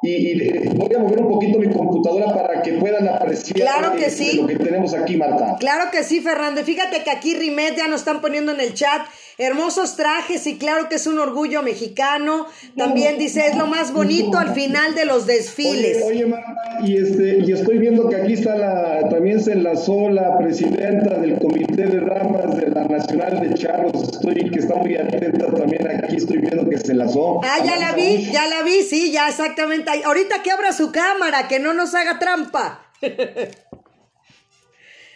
[0.00, 4.94] y, voy a mover un poquito mi computadora para que puedan apreciar lo que tenemos
[4.94, 5.56] aquí, Marta.
[5.58, 6.62] Claro que sí, Fernando.
[6.62, 9.02] Fíjate que aquí Rimet ya nos están poniendo en el chat
[9.38, 12.46] hermosos trajes y claro que es un orgullo mexicano.
[12.76, 16.02] También dice, es lo más bonito al final de los desfiles.
[16.04, 20.36] Oye, Marta, y, este, y estoy viendo que aquí está la, también se enlazó la
[20.38, 24.02] presidenta del Comité de Damas de la Nacional de Charros.
[24.02, 27.40] Estoy, que está muy atenta también aquí, estoy viendo que se enlazó.
[27.44, 31.46] Ah, ya la vi, ya la vi, sí, ya exactamente Ahorita que abra su cámara,
[31.46, 32.90] que no nos haga trampa.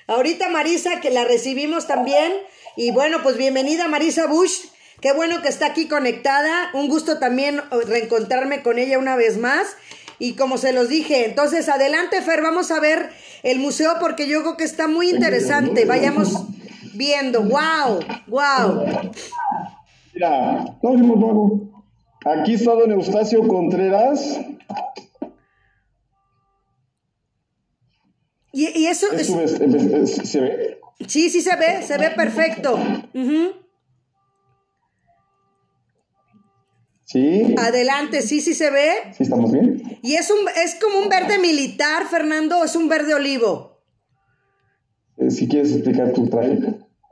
[0.06, 2.32] Ahorita Marisa, que la recibimos también.
[2.76, 4.66] Y bueno, pues bienvenida Marisa Bush.
[5.00, 6.70] Qué bueno que está aquí conectada.
[6.72, 9.76] Un gusto también oh, reencontrarme con ella una vez más.
[10.18, 13.10] Y como se los dije, entonces adelante Fer, vamos a ver
[13.42, 15.84] el museo porque yo creo que está muy interesante.
[15.84, 16.44] Vayamos
[16.94, 17.42] viendo.
[17.42, 18.00] ¡Wow!
[18.28, 18.86] ¡Wow!
[20.14, 20.64] Mira,
[22.24, 24.38] Aquí está don Eustacio Contreras.
[28.54, 29.26] Y, eso es,
[30.28, 32.78] se ve Sí, sí se ve, se ve perfecto.
[37.04, 37.54] Sí.
[37.58, 38.90] Adelante, sí, sí se ve.
[39.12, 39.98] Sí, estamos bien.
[40.02, 43.82] Y es un, es como un verde militar, Fernando, o es un verde olivo.
[45.18, 46.58] Eh, si quieres explicar tu traje.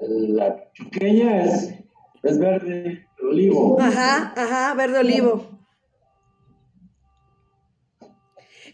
[0.00, 1.74] La pequeña es,
[2.22, 3.78] es verde olivo.
[3.78, 5.59] Ajá, ajá, verde olivo.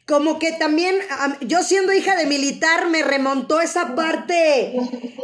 [0.06, 0.94] Como que también
[1.40, 4.74] yo siendo hija de militar me remontó esa parte,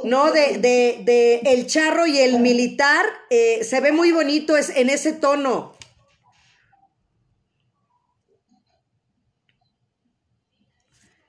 [0.02, 0.32] ¿no?
[0.32, 4.90] De, de, de el charro y el militar, eh, se ve muy bonito es, en
[4.90, 5.72] ese tono.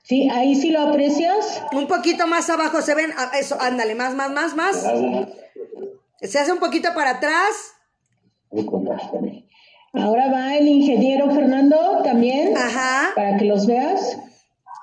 [0.02, 1.62] Sí, ahí sí lo aprecias.
[1.72, 4.86] Un poquito más abajo se ven, ah, eso, ándale, más, más, más, más.
[6.22, 7.76] Se hace un poquito para atrás.
[9.96, 12.58] Ahora va el ingeniero Fernando también.
[12.58, 13.12] Ajá.
[13.16, 14.18] Para que los veas.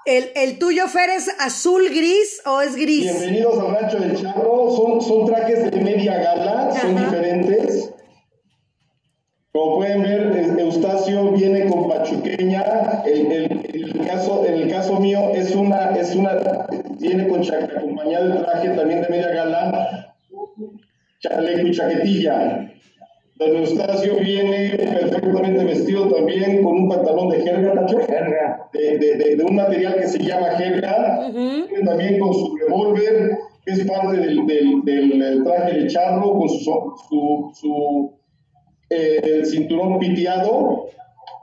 [0.05, 3.03] ¿El, el tuyo, Fer, es azul gris o es gris?
[3.03, 4.71] Bienvenidos al Rancho del Charro.
[4.71, 7.93] Son, son trajes de media gala, son diferentes.
[9.53, 13.03] Como pueden ver, Eustacio viene con pachuqueña.
[13.05, 16.69] El, el, caso, en el caso mío es una, es una,
[17.01, 20.15] viene con acompañado el traje también de media gala,
[21.19, 22.71] chaleco y chaquetilla.
[23.41, 27.99] Don Eustacio viene perfectamente vestido también con un pantalón de jerga, Tacho.
[28.01, 28.69] Jerga.
[28.71, 31.33] De, de, de, un material que se llama jerga.
[31.87, 36.59] También con su revólver, que es parte del, del, del traje de charro, con su,
[37.09, 38.13] su, su
[38.91, 40.89] eh, cinturón piteado.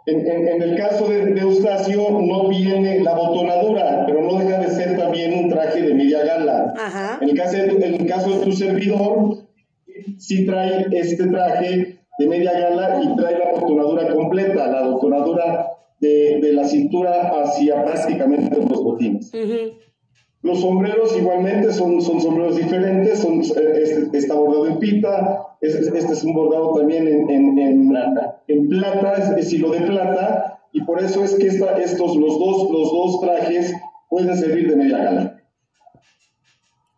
[0.05, 4.69] En, en, en, el caso de, Eustacio no viene la botonadura, pero no deja de
[4.69, 6.75] ser también un traje de media gala.
[6.77, 7.17] Ajá.
[7.21, 9.46] En, el caso de, en el caso de tu servidor,
[10.17, 16.39] sí trae este traje de media gala y trae la botonadura completa, la botonadura de,
[16.41, 19.31] de la cintura hacia prácticamente los botines.
[20.43, 26.23] Los sombreros igualmente son, son sombreros diferentes, son, este, está bordado en pita, este, es
[26.23, 30.81] un bordado también en, en, en plata, en plata es, es, hilo de plata, y
[30.83, 33.73] por eso es que esta, estos, los, dos, los dos trajes
[34.09, 35.43] pueden servir de media gala.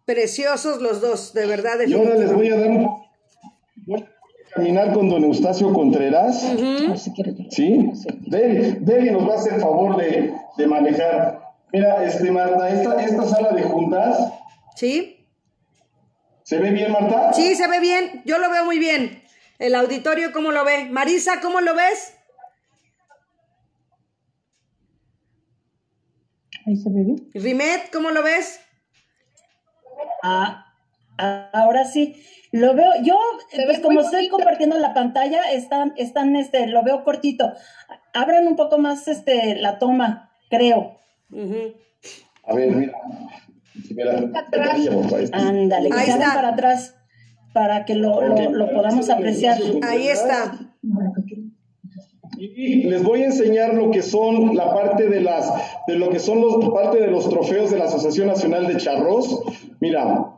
[0.06, 1.80] Preciosos los dos, de verdad.
[1.88, 2.72] Y ahora les voy a dar
[3.88, 3.96] un...
[4.00, 6.44] Voy a caminar con don Eustacio Contreras.
[6.44, 7.50] Uh -huh.
[7.50, 7.92] ¿Sí?
[8.82, 11.42] Deli, nos va a hacer favor de, de, manejar.
[11.72, 14.34] Mira, este, Marta, esta, esta sala de juntas.
[14.76, 15.28] ¿Sí?
[16.44, 17.32] ¿Se ve bien, Marta?
[17.34, 18.24] Sí, se ve bien.
[18.26, 19.22] Yo lo veo muy bien.
[19.60, 20.86] El auditorio, ¿cómo lo ve?
[20.90, 22.14] Marisa, ¿cómo lo ves?
[26.66, 27.30] Ahí se ve bien.
[27.34, 28.60] Rimet, ¿cómo lo ves?
[30.24, 30.69] Ah,
[31.20, 32.16] ahora sí,
[32.52, 33.18] lo veo, yo,
[33.66, 37.54] pues como estoy compartiendo la pantalla, están, están, este, lo veo cortito.
[38.14, 40.98] Abran un poco más, este, la toma, creo.
[41.32, 41.76] Uh -huh.
[42.46, 42.94] A ver, mira.
[43.92, 44.16] mira
[45.32, 46.96] Ándale, se para atrás
[47.54, 49.58] para que lo, lo, lo podamos apreciar.
[49.84, 50.54] Ahí está.
[52.38, 55.52] Y les voy a enseñar lo que son la parte de las,
[55.88, 59.44] de lo que son los, parte de los trofeos de la Asociación Nacional de Charros.
[59.82, 60.29] Mira,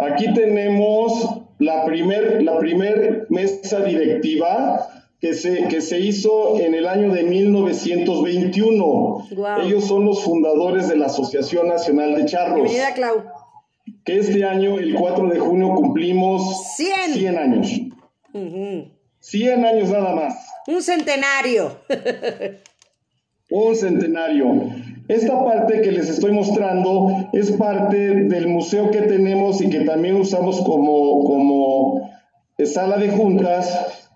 [0.00, 4.88] aquí tenemos la primer, la primer mesa directiva
[5.20, 8.84] que se, que se hizo en el año de 1921.
[8.84, 9.60] Wow.
[9.62, 12.62] Ellos son los fundadores de la Asociación Nacional de Charros.
[12.62, 13.24] Bienvenida, Clau.
[14.04, 17.70] Que este año, el 4 de junio, cumplimos 100, 100 años.
[18.32, 18.90] Uh -huh.
[19.18, 20.34] 100 años nada más.
[20.66, 21.76] Un centenario.
[23.50, 24.46] Un centenario.
[25.10, 30.14] Esta parte que les estoy mostrando es parte del museo que tenemos y que también
[30.14, 32.10] usamos como, como
[32.64, 34.08] sala de juntas.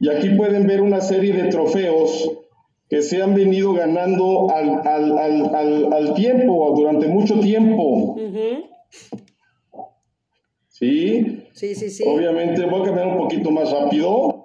[0.00, 2.30] Y aquí pueden ver una serie de trofeos
[2.88, 7.82] que se han venido ganando al, al, al, al, tiempo, durante mucho tiempo.
[7.82, 8.64] Uh -huh.
[10.68, 11.44] ¿Sí?
[11.52, 12.04] Sí, sí, sí.
[12.06, 14.41] Obviamente voy a cambiar un poquito más rápido.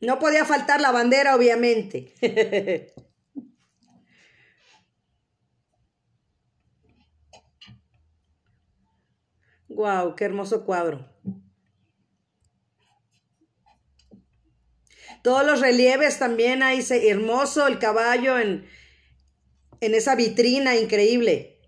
[0.00, 2.14] No podía faltar la bandera, obviamente.
[9.68, 11.06] wow, qué hermoso cuadro.
[15.22, 18.66] Todos los relieves también ahí, hermoso el caballo en,
[19.80, 21.58] en esa vitrina increíble.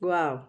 [0.00, 0.48] Wow.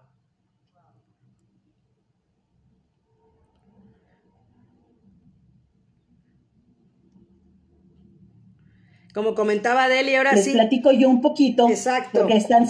[9.17, 10.51] Como comentaba Deli, ahora les sí.
[10.51, 11.67] platico yo un poquito.
[11.67, 12.19] Exacto.
[12.19, 12.67] Porque están,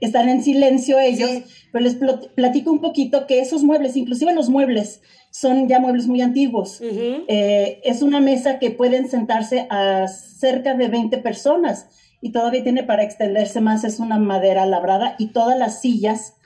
[0.00, 1.28] están en silencio ellos,
[1.72, 1.94] pero les
[2.34, 6.80] platico un poquito que esos muebles, inclusive los muebles, son ya muebles muy antiguos.
[6.80, 11.88] Eh, es una mesa que pueden sentarse a cerca de 20 personas
[12.22, 16.36] y todavía tiene para extenderse más, es una madera labrada y todas las sillas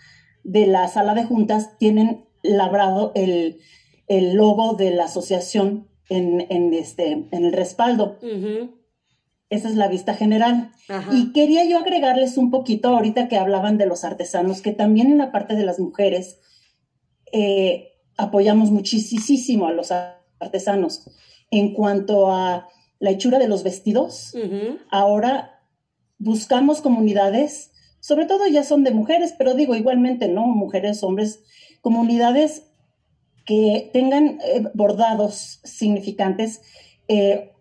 [0.42, 3.60] de la sala de juntas tienen labrado el,
[4.08, 8.18] logo de la asociación en, este, en el respaldo.
[9.50, 10.72] Esa es la vista general.
[11.10, 15.18] Y quería yo agregarles un poquito ahorita que hablaban de los artesanos, que también en
[15.18, 16.38] la parte de las mujeres
[17.32, 19.90] eh, apoyamos muchísimo a los
[20.38, 21.10] artesanos.
[21.50, 22.68] En cuanto a
[22.98, 24.34] la hechura de los vestidos,
[24.90, 25.62] ahora
[26.18, 27.70] buscamos comunidades,
[28.00, 30.46] sobre todo ya son de mujeres, pero digo igualmente, ¿no?
[30.46, 31.42] Mujeres, hombres,
[31.80, 32.64] comunidades
[33.46, 36.60] que tengan eh, bordados significantes
[37.08, 37.52] eh,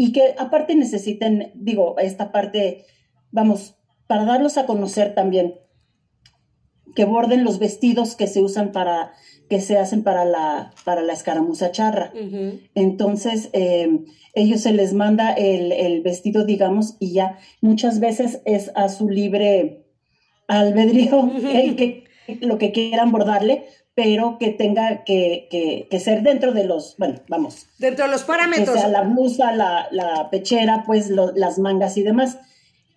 [0.00, 2.86] y que aparte necesiten, digo, esta parte,
[3.32, 3.76] vamos,
[4.06, 5.56] para darlos a conocer también,
[6.94, 9.12] que borden los vestidos que se usan para
[9.50, 12.14] que se hacen para la, para la escaramuza charra.
[12.74, 17.36] Entonces, eh, ellos se les manda el, vestido, digamos, y ya.
[17.60, 19.84] Muchas veces es a su libre
[20.48, 21.30] albedrío
[21.76, 22.04] que,
[22.40, 23.66] lo que quieran bordarle,
[24.02, 27.66] pero que tenga que, ser dentro de los, bueno, vamos.
[27.76, 28.74] Dentro de los parámetros.
[28.74, 32.38] O sea, la blusa, la, pechera, pues las mangas y demás.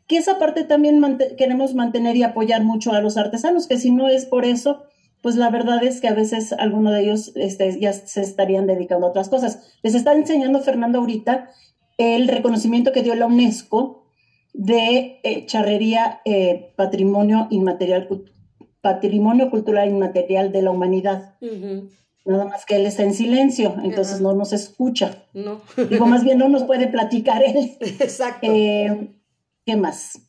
[0.08, 1.02] Que esa parte también
[1.38, 4.86] queremos mantener y apoyar mucho a los artesanos, que si no es por eso,
[5.20, 9.08] pues la verdad es que a veces algunos de ellos este, ya se estarían dedicando
[9.08, 9.76] a otras cosas.
[9.84, 11.50] Les está enseñando Fernando ahorita
[11.98, 14.06] el reconocimiento que dio la UNESCO
[14.54, 18.08] de eh, charrería eh, patrimonio inmaterial
[18.84, 21.38] patrimonio cultural inmaterial de la humanidad.
[22.26, 25.24] Nada más que él está en silencio, entonces no nos escucha.
[25.34, 25.62] No.
[25.90, 27.78] Digo, más bien no nos puede platicar él.
[27.80, 28.46] Exacto.
[28.52, 29.08] Eh,
[29.66, 30.20] ¿Qué más?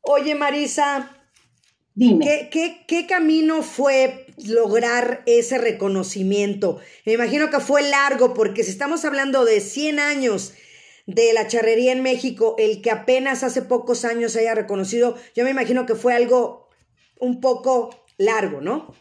[0.00, 1.10] Oye, Marisa,
[1.94, 2.48] Dime.
[2.50, 6.80] ¿qué, camino fue lograr ese reconocimiento?
[7.04, 10.54] Me imagino que fue largo, porque si estamos hablando de 100 años
[11.06, 15.44] de la charrería en México, el que apenas hace pocos años se haya reconocido, yo
[15.44, 16.69] me imagino que fue algo
[17.20, 18.94] un poco largo, ¿no?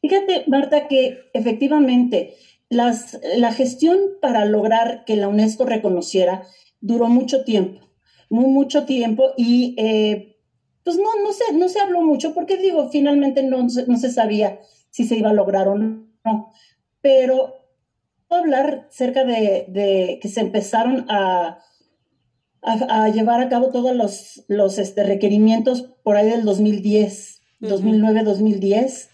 [0.00, 2.34] Fíjate, Marta, que efectivamente
[2.68, 6.44] las, la gestión para lograr que la UNESCO reconociera
[6.80, 7.80] duró mucho tiempo,
[8.30, 10.38] muy mucho tiempo y eh,
[10.84, 14.60] pues no, no se, no se habló mucho porque digo, finalmente no, no se sabía
[14.90, 16.52] si se iba a lograr o no.
[17.00, 17.60] Pero
[18.30, 21.58] hablar cerca de, que se empezaron a,
[22.62, 29.08] a, llevar a cabo todos los, los este, requerimientos por ahí del 2010, 2009-2010,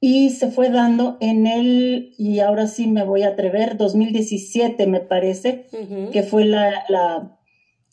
[0.00, 5.00] y se fue dando en el, y ahora sí me voy a atrever, 2017 me
[5.00, 5.66] parece,
[6.12, 6.84] que fue la,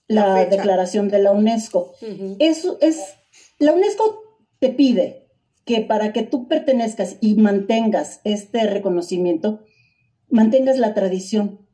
[0.07, 1.93] la, declaración de la UNESCO.
[2.39, 3.15] Eso es,
[3.57, 4.21] la UNESCO
[4.59, 5.27] te pide
[5.65, 9.63] que para que tú pertenezcas y mantengas este reconocimiento,
[10.29, 11.67] mantengas la tradición.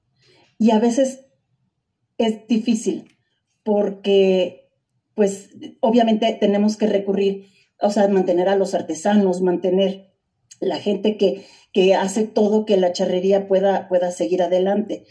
[0.57, 1.25] Y a veces
[2.17, 3.10] es difícil
[3.63, 4.69] porque,
[5.15, 5.49] pues,
[5.79, 7.47] obviamente tenemos que recurrir,
[7.79, 10.11] o sea, mantener a los artesanos, mantener
[10.59, 15.05] la gente que, que hace todo que la charrería pueda, pueda seguir adelante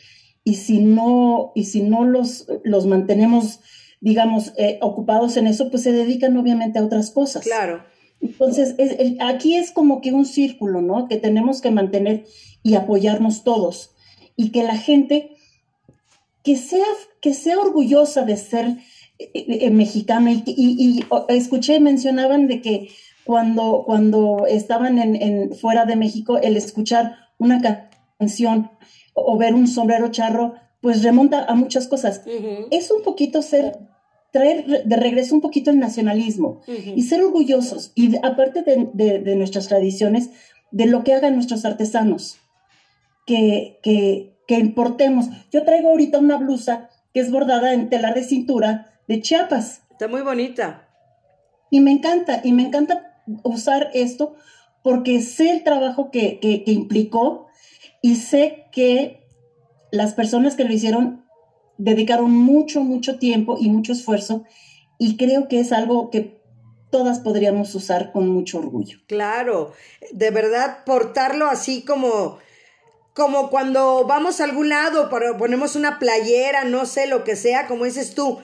[0.45, 3.61] y si no, y si no los, los mantenemos,
[4.01, 7.45] digamos, eh, ocupados en eso, pues se dedican obviamente a otras cosas.
[7.45, 7.85] Claro.
[8.21, 8.75] Entonces,
[9.21, 11.09] aquí es como que un círculo, ¿no?
[11.09, 12.25] Que tenemos que mantener
[12.63, 13.95] y apoyarnos todos.
[14.37, 15.37] Y que la gente
[16.43, 16.84] que sea,
[17.20, 18.66] que sea orgullosa de ser
[19.18, 20.32] eh, eh, mexicana.
[20.32, 22.88] Y, y, escuché, mencionaban de que
[23.24, 27.88] cuando, cuando estaban en, en, fuera de México, el escuchar una
[28.18, 28.70] canción
[29.14, 32.22] o ver un sombrero charro, pues remonta a muchas cosas.
[32.70, 33.78] Es un poquito ser,
[34.32, 40.30] traer de regreso un poquito el nacionalismo y ser orgullosos, y aparte de, nuestras tradiciones,
[40.70, 42.38] de lo que hagan nuestros artesanos,
[43.26, 45.27] que, que, que importemos.
[45.53, 49.83] Yo traigo ahorita una blusa que es bordada en telar de cintura de Chiapas.
[49.93, 50.89] Está muy bonita.
[51.71, 54.35] Y me encanta, y me encanta usar esto
[54.83, 57.47] porque sé el trabajo que, que, que implicó
[58.03, 59.25] y sé que
[59.93, 61.25] las personas que lo hicieron
[61.79, 64.47] dedicaron mucho, mucho tiempo y mucho esfuerzo
[64.99, 66.43] y creo que es algo que
[66.91, 68.99] todas podríamos usar con mucho orgullo.
[69.07, 69.75] Claro,
[70.11, 72.39] de verdad portarlo así como
[73.15, 77.85] como cuando vamos a algún lado, ponemos una playera, no sé lo que sea, como
[77.85, 78.41] dices tú,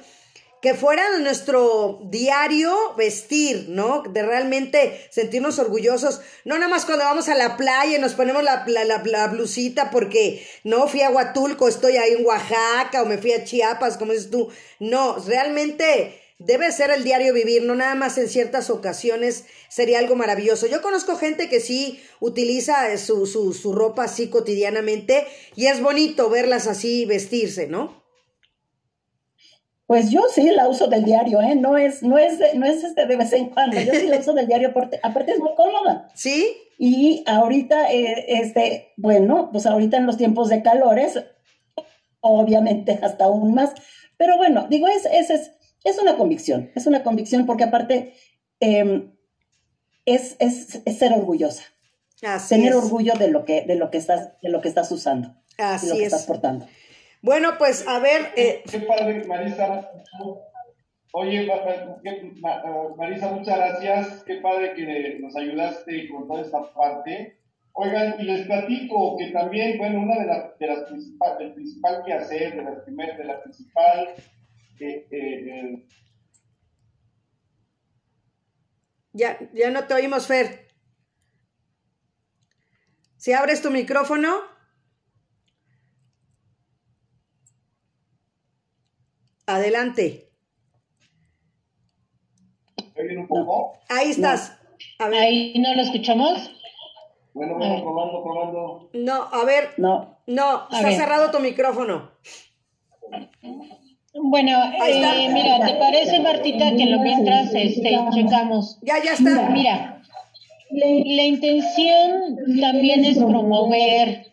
[0.61, 4.03] que fuera nuestro diario vestir, ¿no?
[4.03, 8.43] De realmente sentirnos orgullosos, no nada más cuando vamos a la playa y nos ponemos
[8.43, 13.19] la, la, la, blusita porque no fui a Huatulco, estoy ahí en Oaxaca o me
[13.19, 14.51] fui a Chiapas, como dices tú,
[14.81, 20.17] no, realmente debe ser el diario vivir, no nada más en ciertas ocasiones sería algo
[20.17, 20.67] maravilloso.
[20.67, 26.29] Yo conozco gente que sí utiliza su, su, su ropa así cotidianamente y es bonito
[26.29, 28.05] verlas así vestirse, ¿no?
[29.87, 31.55] Pues yo sí la uso del diario, ¿eh?
[31.55, 33.81] No es, no es, no es este de vez en cuando.
[33.81, 36.09] Yo sí la uso del diario, aparte, aparte es muy cómoda.
[36.15, 36.57] Sí.
[36.77, 41.21] Y ahorita, eh, este, bueno, pues ahorita en los tiempos de calores,
[42.21, 43.75] obviamente hasta aún más.
[44.17, 45.53] Pero bueno, digo, es, es, es,
[45.87, 48.13] es una convicción, es una convicción porque aparte
[48.59, 49.13] em,
[50.05, 51.63] es, es, es, ser orgullosa.
[52.23, 55.37] Así Tener orgullo de lo que, de lo que estás, de lo que estás usando.
[55.59, 56.13] Así de lo que es.
[56.13, 56.67] estás portando.
[57.23, 58.33] Bueno, pues a ver.
[58.37, 59.91] Eh, Qué padre, Marisa.
[61.13, 61.49] Oye,
[62.97, 64.25] Marisa, muchas gracias.
[64.25, 67.39] Qué padre que nos ayudaste con toda esta parte.
[67.73, 72.03] Oigan, y les platico que también, bueno, una de, la, de las principales, del principal
[72.05, 74.09] que hacer, de la primer, de la principal
[74.81, 75.87] eh, eh,
[79.13, 80.69] ya, ya no te oímos, Fer.
[83.17, 84.37] Si abres tu micrófono.
[89.47, 90.33] Adelante.
[92.97, 93.79] ¿Me un poco?
[93.89, 94.59] Ahí estás.
[94.99, 95.21] A ver.
[95.23, 96.51] Ahí no lo escuchamos.
[97.33, 98.91] Bueno, bueno, probando, probando.
[98.95, 99.75] No, a ver.
[99.77, 100.23] No.
[100.27, 100.97] No, A está ver.
[100.99, 102.13] cerrado tu micrófono.
[104.23, 104.53] Bueno,
[104.89, 108.79] eh, mira, ¿te parece, Martita, que lo mientras este, checamos?
[108.83, 109.51] Ya, ya está.
[109.51, 110.03] Mira,
[110.71, 114.27] la intención también es promover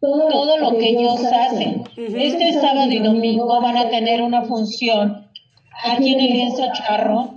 [0.00, 1.84] todo lo que ellos hacen.
[1.96, 5.26] Este sábado y domingo van a tener una función
[5.84, 7.34] aquí en el lienzo charro,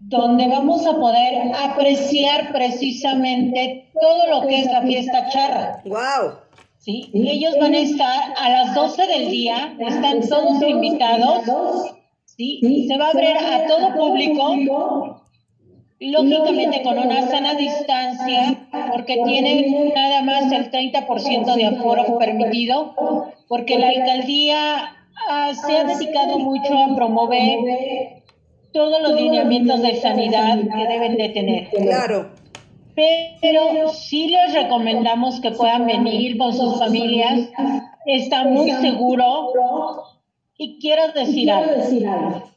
[0.00, 5.82] donde vamos a poder apreciar precisamente todo lo que es la fiesta charra.
[5.84, 6.38] Wow.
[6.84, 7.10] ¿Sí?
[7.14, 11.94] Ellos van a estar a las 12 del día, están todos invitados,
[12.26, 12.86] ¿sí?
[12.86, 15.22] Se va a abrir a todo público,
[15.98, 22.94] lógicamente con una sana distancia, porque tienen nada más el 30% de aforo permitido,
[23.48, 24.96] porque la alcaldía
[25.28, 27.60] ah, se ha dedicado mucho a promover
[28.72, 31.68] todos los lineamientos de sanidad que deben de tener.
[31.70, 32.43] Claro.
[32.94, 37.48] Pero sí les recomendamos que puedan venir con sus familias.
[38.06, 39.50] Está muy seguro.
[40.56, 42.52] Y quiero decir algo.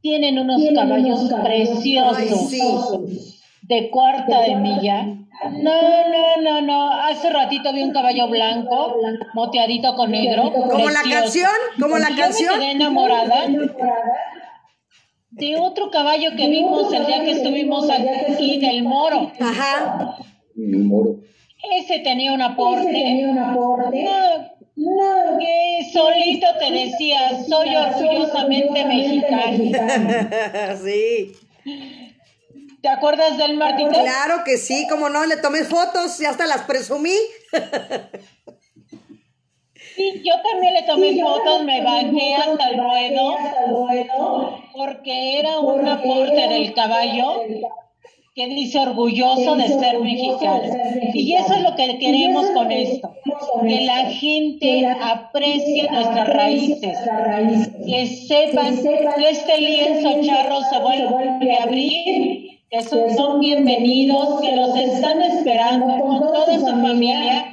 [0.00, 5.04] Tienen unos caballos preciosos de cuarta de milla.
[5.50, 6.90] No, no, no, no.
[6.90, 8.96] Hace ratito vi un caballo blanco,
[9.32, 10.52] moteadito con negro.
[10.52, 11.50] Como la canción,
[11.80, 12.50] como la canción.
[12.50, 13.46] Yo me quedé enamorada
[15.32, 19.32] de otro caballo que vimos el día que estuvimos aquí del Moro.
[19.40, 20.16] Ajá.
[20.56, 21.20] El moro.
[21.78, 23.30] Ese tenía un aporte.
[24.74, 29.70] No, que solito te decía, soy orgullosamente mexicano.
[30.84, 31.32] sí.
[32.82, 33.90] ¿Te acuerdas del Martita?
[33.90, 37.14] Claro que sí, como no, le tomé fotos y hasta las presumí.
[39.94, 43.36] Sí, yo también le tomé fotos, me bajé hasta el ruedo,
[44.74, 47.42] porque era un aporte del caballo
[48.34, 50.62] que dice orgulloso de ser mexicano.
[51.12, 53.14] Y eso es lo que queremos con esto,
[53.62, 56.98] que la gente aprecie nuestras raíces,
[57.86, 64.56] que sepan que este lienzo charro se vuelve a abrir, que son, son bienvenidos, que
[64.56, 67.52] los están esperando con toda su familia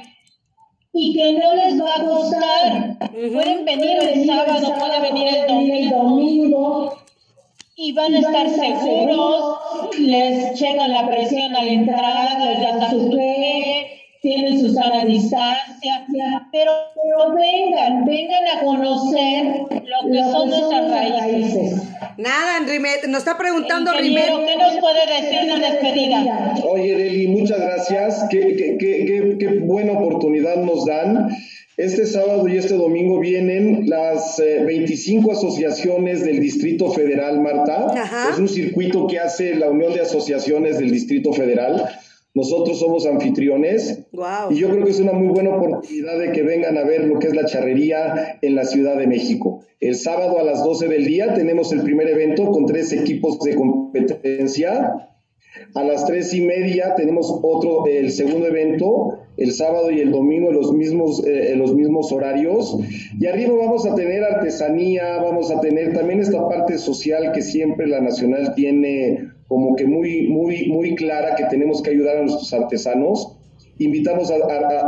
[0.92, 3.10] y que no les va a costar.
[3.12, 6.96] Pueden venir el sábado, pueden venir el domingo
[7.76, 9.58] y van a estar seguros,
[9.98, 13.08] les checan la presión a la entrada, les dan su
[14.20, 16.06] tienen su sana distancia,
[16.52, 21.82] pero, pero vengan, vengan a conocer lo que son nuestras raíces.
[22.18, 24.26] Nada, Rimet, nos está preguntando Rimet.
[24.26, 26.54] ¿qué nos puede decir de despedida?
[26.64, 28.26] Oye, Deli, muchas gracias.
[28.30, 31.30] Qué, qué, qué, qué, qué buena oportunidad nos dan.
[31.78, 37.86] Este sábado y este domingo vienen las eh, 25 asociaciones del Distrito Federal, Marta.
[37.96, 38.30] Ajá.
[38.32, 41.88] Es un circuito que hace la Unión de Asociaciones del Distrito Federal.
[42.32, 44.50] Nosotros somos anfitriones Wow.
[44.50, 47.18] y yo creo que es una muy buena oportunidad de que vengan a ver lo
[47.18, 49.60] que es la charrería en la Ciudad de México.
[49.80, 53.56] El sábado a las 12 del día tenemos el primer evento con tres equipos de
[53.56, 55.08] competencia.
[55.74, 60.50] A las tres y media tenemos otro, el segundo evento, el sábado y el domingo
[60.50, 62.76] en los mismos, eh, los mismos horarios.
[63.18, 67.88] Y arriba vamos a tener artesanía, vamos a tener también esta parte social que siempre
[67.88, 72.52] la Nacional tiene como que muy, muy, muy clara que tenemos que ayudar a nuestros
[72.52, 73.36] artesanos
[73.80, 74.34] invitamos a,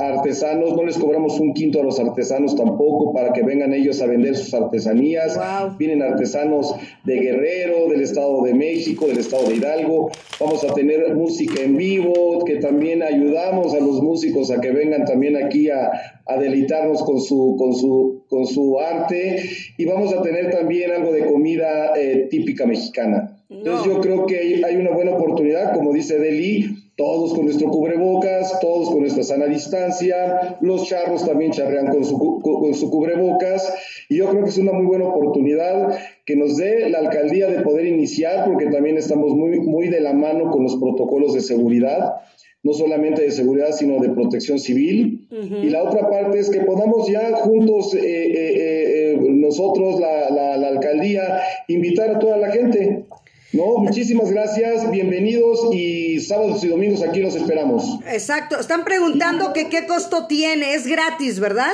[0.07, 4.07] artesanos, no les cobramos un quinto a los artesanos tampoco para que vengan ellos a
[4.07, 5.39] vender sus artesanías.
[5.79, 10.11] Vienen artesanos de Guerrero, del Estado de México, del Estado de Hidalgo.
[10.39, 15.07] Vamos a tener música en vivo, que también ayudamos a los músicos a que vengan
[15.07, 15.91] también aquí a,
[16.39, 19.43] deleitarnos con su, con, su, con su arte.
[19.79, 23.32] Y vamos a tener también algo de comida eh, típica mexicana.
[23.53, 28.61] Entonces yo creo que hay una buena oportunidad, como dice Deli, todos con nuestro cubrebocas,
[28.61, 33.75] todos con nuestra sana distancia, los charros también charrean con su, con su cubrebocas,
[34.09, 37.61] y yo creo que es una muy buena oportunidad que nos dé la alcaldía de
[37.63, 42.15] poder iniciar, porque también estamos muy, muy de la mano con los protocolos de seguridad,
[42.63, 45.27] no solamente de seguridad, sino de protección civil.
[45.31, 50.57] Y la otra parte es que podamos ya juntos, eh, eh, eh, nosotros, la, la,
[50.57, 53.07] la alcaldía, invitar a toda la gente
[53.53, 57.99] no, muchísimas gracias, bienvenidos y sábados y domingos aquí los esperamos.
[58.07, 61.73] Exacto, están preguntando que qué costo tiene, es gratis, ¿verdad?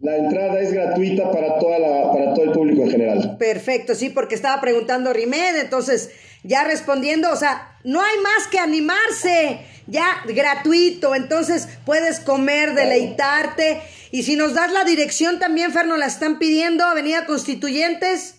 [0.00, 3.36] La entrada es gratuita para, toda la, para todo el público en general.
[3.38, 6.10] Perfecto, sí, porque estaba preguntando Rimed, entonces
[6.42, 13.80] ya respondiendo, o sea, no hay más que animarse, ya gratuito, entonces puedes comer, deleitarte.
[14.10, 18.33] Y si nos das la dirección también, Fer, nos la están pidiendo, Avenida Constituyentes.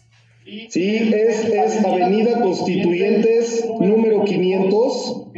[0.45, 5.31] Sí, es, Avenida Constituyentes número 500,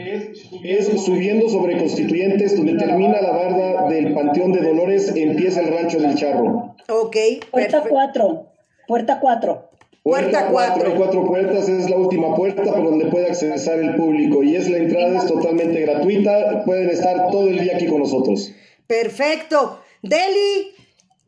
[0.64, 6.00] es subiendo sobre Constituyentes, donde termina la barda del Panteón de Dolores, empieza el Rancho
[6.00, 6.76] del Charro.
[6.90, 7.16] Ok.
[7.52, 8.46] Puerta 4,
[8.86, 9.70] puerta 4.
[10.04, 10.90] Puerta 4.
[10.90, 14.70] Hay cuatro puertas, es la última puerta por donde puede accesar el público y es
[14.70, 18.52] la entrada, es totalmente gratuita, pueden estar todo el día aquí con nosotros.
[18.88, 19.80] Perfecto.
[20.02, 20.74] Deli,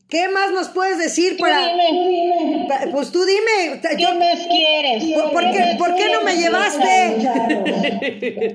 [0.09, 1.67] ¿Qué más nos puedes decir para.?
[1.67, 3.79] Dime, Pues tú dime.
[3.95, 5.03] ¿Qué más quieres?
[5.31, 7.21] ¿Por, qué, ¿por qué no me llevaste?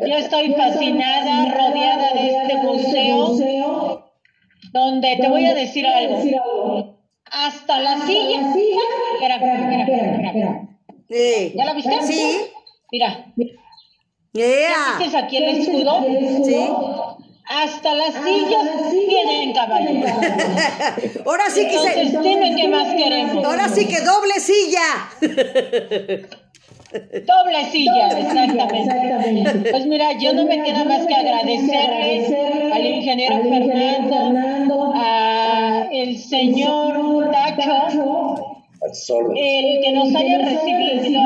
[0.09, 4.11] Yo estoy fascinada, rodeada de este museo,
[4.73, 6.99] donde te voy a decir algo.
[7.27, 8.53] Hasta la silla.
[9.15, 11.55] Espera, espera, espera, espera.
[11.55, 12.03] ¿Ya la viste?
[12.03, 12.37] Sí.
[12.91, 13.33] Mira.
[14.33, 14.99] Yeah.
[14.99, 16.05] ¿Viste aquí el escudo?
[16.45, 16.69] Sí.
[17.47, 19.91] Hasta las sillas tienen caballo.
[21.27, 22.19] Ahora sí que se...
[22.23, 23.45] dime qué más queremos.
[23.45, 25.11] Ahora sí que doble silla.
[26.95, 29.71] Doble silla, exactamente.
[29.73, 37.33] Pues mira, yo no me queda más que agradecerle al ingeniero Fernando, a el señor
[37.33, 38.61] Tacho,
[39.35, 41.21] el que nos haya recibido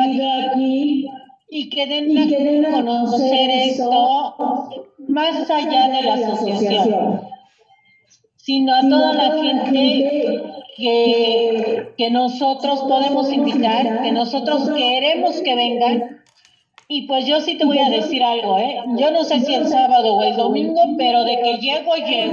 [0.50, 1.06] aquí
[1.50, 4.70] y que den a conocer esto
[5.08, 7.20] más allá de la asociación,
[8.36, 10.42] sino a toda la gente
[10.76, 16.18] que, que nosotros podemos invitar, que nosotros queremos que vengan.
[16.90, 18.78] Y pues yo sí te voy a decir algo, ¿eh?
[18.98, 22.32] Yo no sé si el sábado o el domingo, pero de que llego, llego.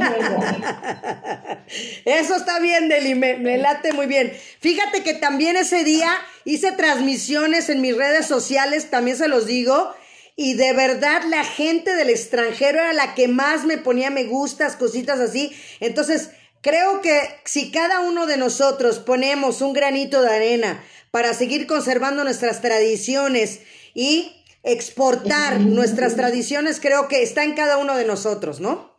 [2.06, 4.32] Eso está bien, Deli, me, me late muy bien.
[4.62, 6.10] Fíjate que también ese día
[6.46, 9.90] hice transmisiones en mis redes sociales, también se los digo,
[10.36, 14.76] y de verdad la gente del extranjero era la que más me ponía me gustas,
[14.76, 15.56] cositas así.
[15.80, 16.30] Entonces,
[16.62, 22.24] creo que si cada uno de nosotros ponemos un granito de arena para seguir conservando
[22.24, 23.62] nuestras tradiciones
[23.94, 28.95] y exportar nuestras tradiciones, creo que está en cada uno de nosotros, ¿no?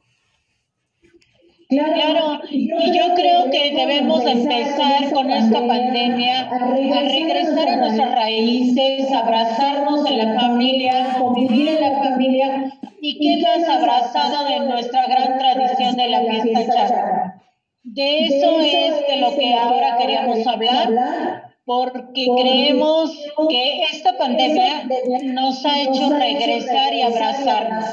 [1.68, 9.10] Claro, y yo creo que debemos empezar con esta pandemia a regresar a nuestras raíces,
[9.12, 12.72] abrazarnos en la familia, convivir en la familia.
[13.00, 17.42] y que más abrazado de nuestra gran tradición de la fiesta charra.
[17.82, 23.10] De eso es de lo que ahora queríamos hablar porque creemos
[23.50, 24.88] que esta pandemia
[25.24, 27.84] nos ha hecho regresar y abrazarnos.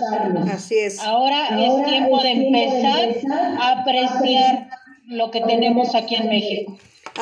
[0.54, 1.00] Así es.
[1.00, 3.10] Ahora es tiempo de empezar
[3.60, 4.70] a apreciar
[5.08, 6.78] lo que tenemos aquí en México.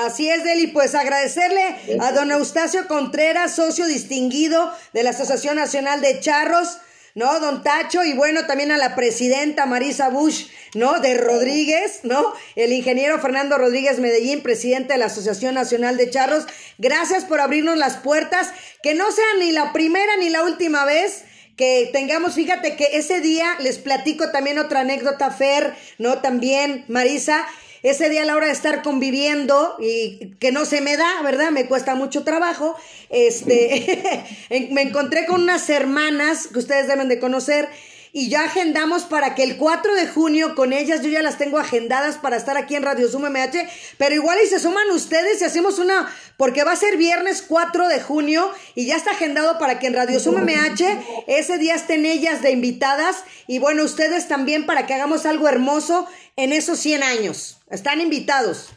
[0.05, 1.61] Así es, Deli, pues agradecerle
[2.01, 6.79] a don Eustacio Contreras, socio distinguido de la Asociación Nacional de Charros,
[7.15, 7.39] ¿no?
[7.39, 10.99] Don Tacho, y bueno, también a la presidenta Marisa Bush, ¿no?
[10.99, 12.33] De Rodríguez, ¿no?
[12.55, 16.45] El ingeniero Fernando Rodríguez Medellín, presidente de la Asociación Nacional de Charros.
[16.77, 18.51] Gracias por abrirnos las puertas,
[18.83, 21.23] que no sea ni la primera ni la última vez
[21.57, 26.19] que tengamos, fíjate que ese día les platico también otra anécdota, Fer, ¿no?
[26.19, 27.45] También, Marisa,
[27.83, 31.51] ese día a la hora de estar conviviendo y que no se me da, ¿verdad?
[31.51, 32.75] Me cuesta mucho trabajo.
[33.09, 34.23] Este,
[34.71, 37.69] me encontré con unas hermanas que ustedes deben de conocer
[38.13, 41.57] y ya agendamos para que el 4 de junio con ellas, yo ya las tengo
[41.57, 45.45] agendadas para estar aquí en Radio Zoom MH, pero igual y se suman ustedes y
[45.45, 49.79] hacemos una, porque va a ser viernes 4 de junio y ya está agendado para
[49.79, 54.65] que en Radio Zoom MH ese día estén ellas de invitadas y bueno, ustedes también
[54.65, 57.59] para que hagamos algo hermoso en esos 100 años.
[57.69, 58.73] Están invitados.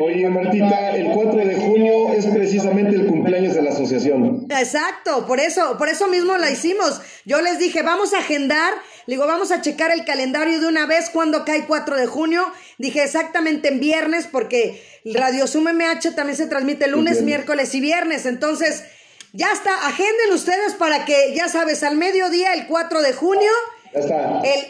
[0.00, 4.46] Oye, Martita, el 4 de junio es precisamente el cumpleaños de la asociación.
[4.50, 7.00] Exacto, por eso, por eso mismo la hicimos.
[7.24, 8.72] Yo les dije, vamos a agendar,
[9.06, 12.44] digo, vamos a checar el calendario de una vez cuando cae 4 de junio.
[12.78, 18.24] Dije exactamente en viernes, porque Radio Zoom MH también se transmite lunes, miércoles y viernes.
[18.24, 18.84] Entonces,
[19.32, 23.50] ya está, agenden ustedes para que, ya sabes, al mediodía, el 4 de junio,
[23.94, 24.06] El,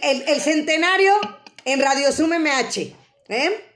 [0.02, 1.12] el, el centenario
[1.64, 2.92] en Radio Zoom MH.
[3.28, 3.71] ¿Eh?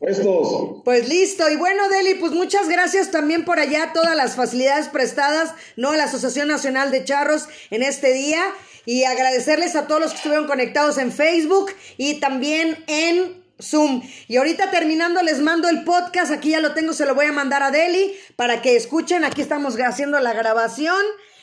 [0.00, 0.82] Estos.
[0.84, 1.48] Pues listo.
[1.50, 5.90] Y bueno, Deli, pues muchas gracias también por allá, todas las facilidades prestadas, ¿no?
[5.90, 8.42] A la Asociación Nacional de Charros en este día.
[8.86, 14.02] Y agradecerles a todos los que estuvieron conectados en Facebook y también en Zoom.
[14.26, 17.32] Y ahorita terminando les mando el podcast, aquí ya lo tengo, se lo voy a
[17.32, 21.00] mandar a Deli para que escuchen, aquí estamos haciendo la grabación.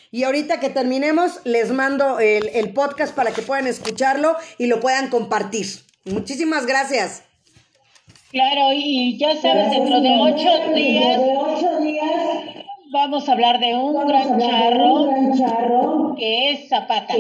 [0.10, 4.80] Y ahorita que terminemos, les mando el, el podcast para que puedan escucharlo y lo
[4.80, 5.68] puedan compartir.
[6.06, 7.24] Muchísimas gracias.
[8.32, 11.22] Claro, y ya sabes, dentro de ocho días,
[12.92, 17.14] vamos a hablar de un, gran, charro, que es Zapata.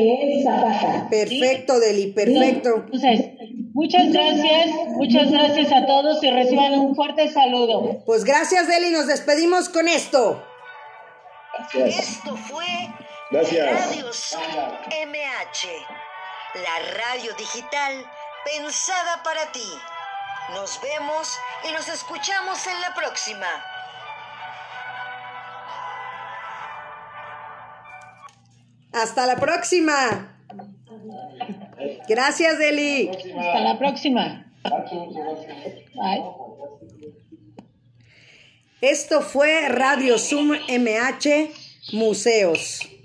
[1.10, 2.84] Perfecto, Deli, perfecto.
[2.86, 3.32] Entonces,
[3.74, 8.04] muchas gracias, muchas gracias a todos y reciban un fuerte saludo.
[8.06, 10.44] Pues gracias, Deli, nos despedimos con esto.
[11.74, 12.66] Esto fue
[13.32, 13.66] gracias.
[13.66, 14.10] Radio
[15.08, 15.68] MH,
[16.56, 18.06] la radio digital
[18.46, 19.70] pensada para ti.
[20.54, 23.48] Nos vemos y nos escuchamos en la próxima.
[28.94, 30.40] Hasta la próxima.
[32.08, 33.10] Gracias, Deli.
[33.10, 34.46] Hasta la próxima.
[38.82, 41.52] Esto fue Radio Zoom MH
[41.94, 42.97] Museos.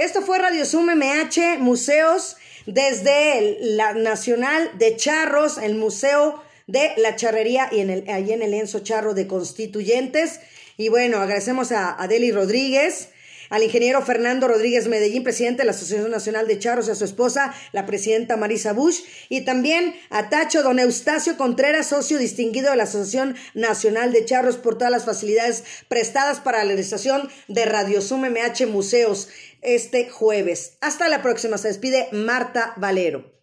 [0.00, 7.16] Esto fue Radio Zoom MH Museos desde la Nacional de Charros, el Museo de la
[7.16, 10.40] Charrería y en el, allí en el Enzo Charro de Constituyentes.
[10.78, 13.10] Y bueno, agradecemos a Adeli Rodríguez
[13.50, 17.04] al ingeniero Fernando Rodríguez Medellín, presidente de la Asociación Nacional de Charros, y a su
[17.04, 22.76] esposa, la presidenta Marisa Bush, y también a Tacho Don Eustacio Contreras, socio distinguido de
[22.76, 28.00] la Asociación Nacional de Charros, por todas las facilidades prestadas para la realización de Radio
[28.00, 29.28] Zoom MH Museos
[29.62, 30.78] este jueves.
[30.80, 33.39] Hasta la próxima, se despide Marta Valero.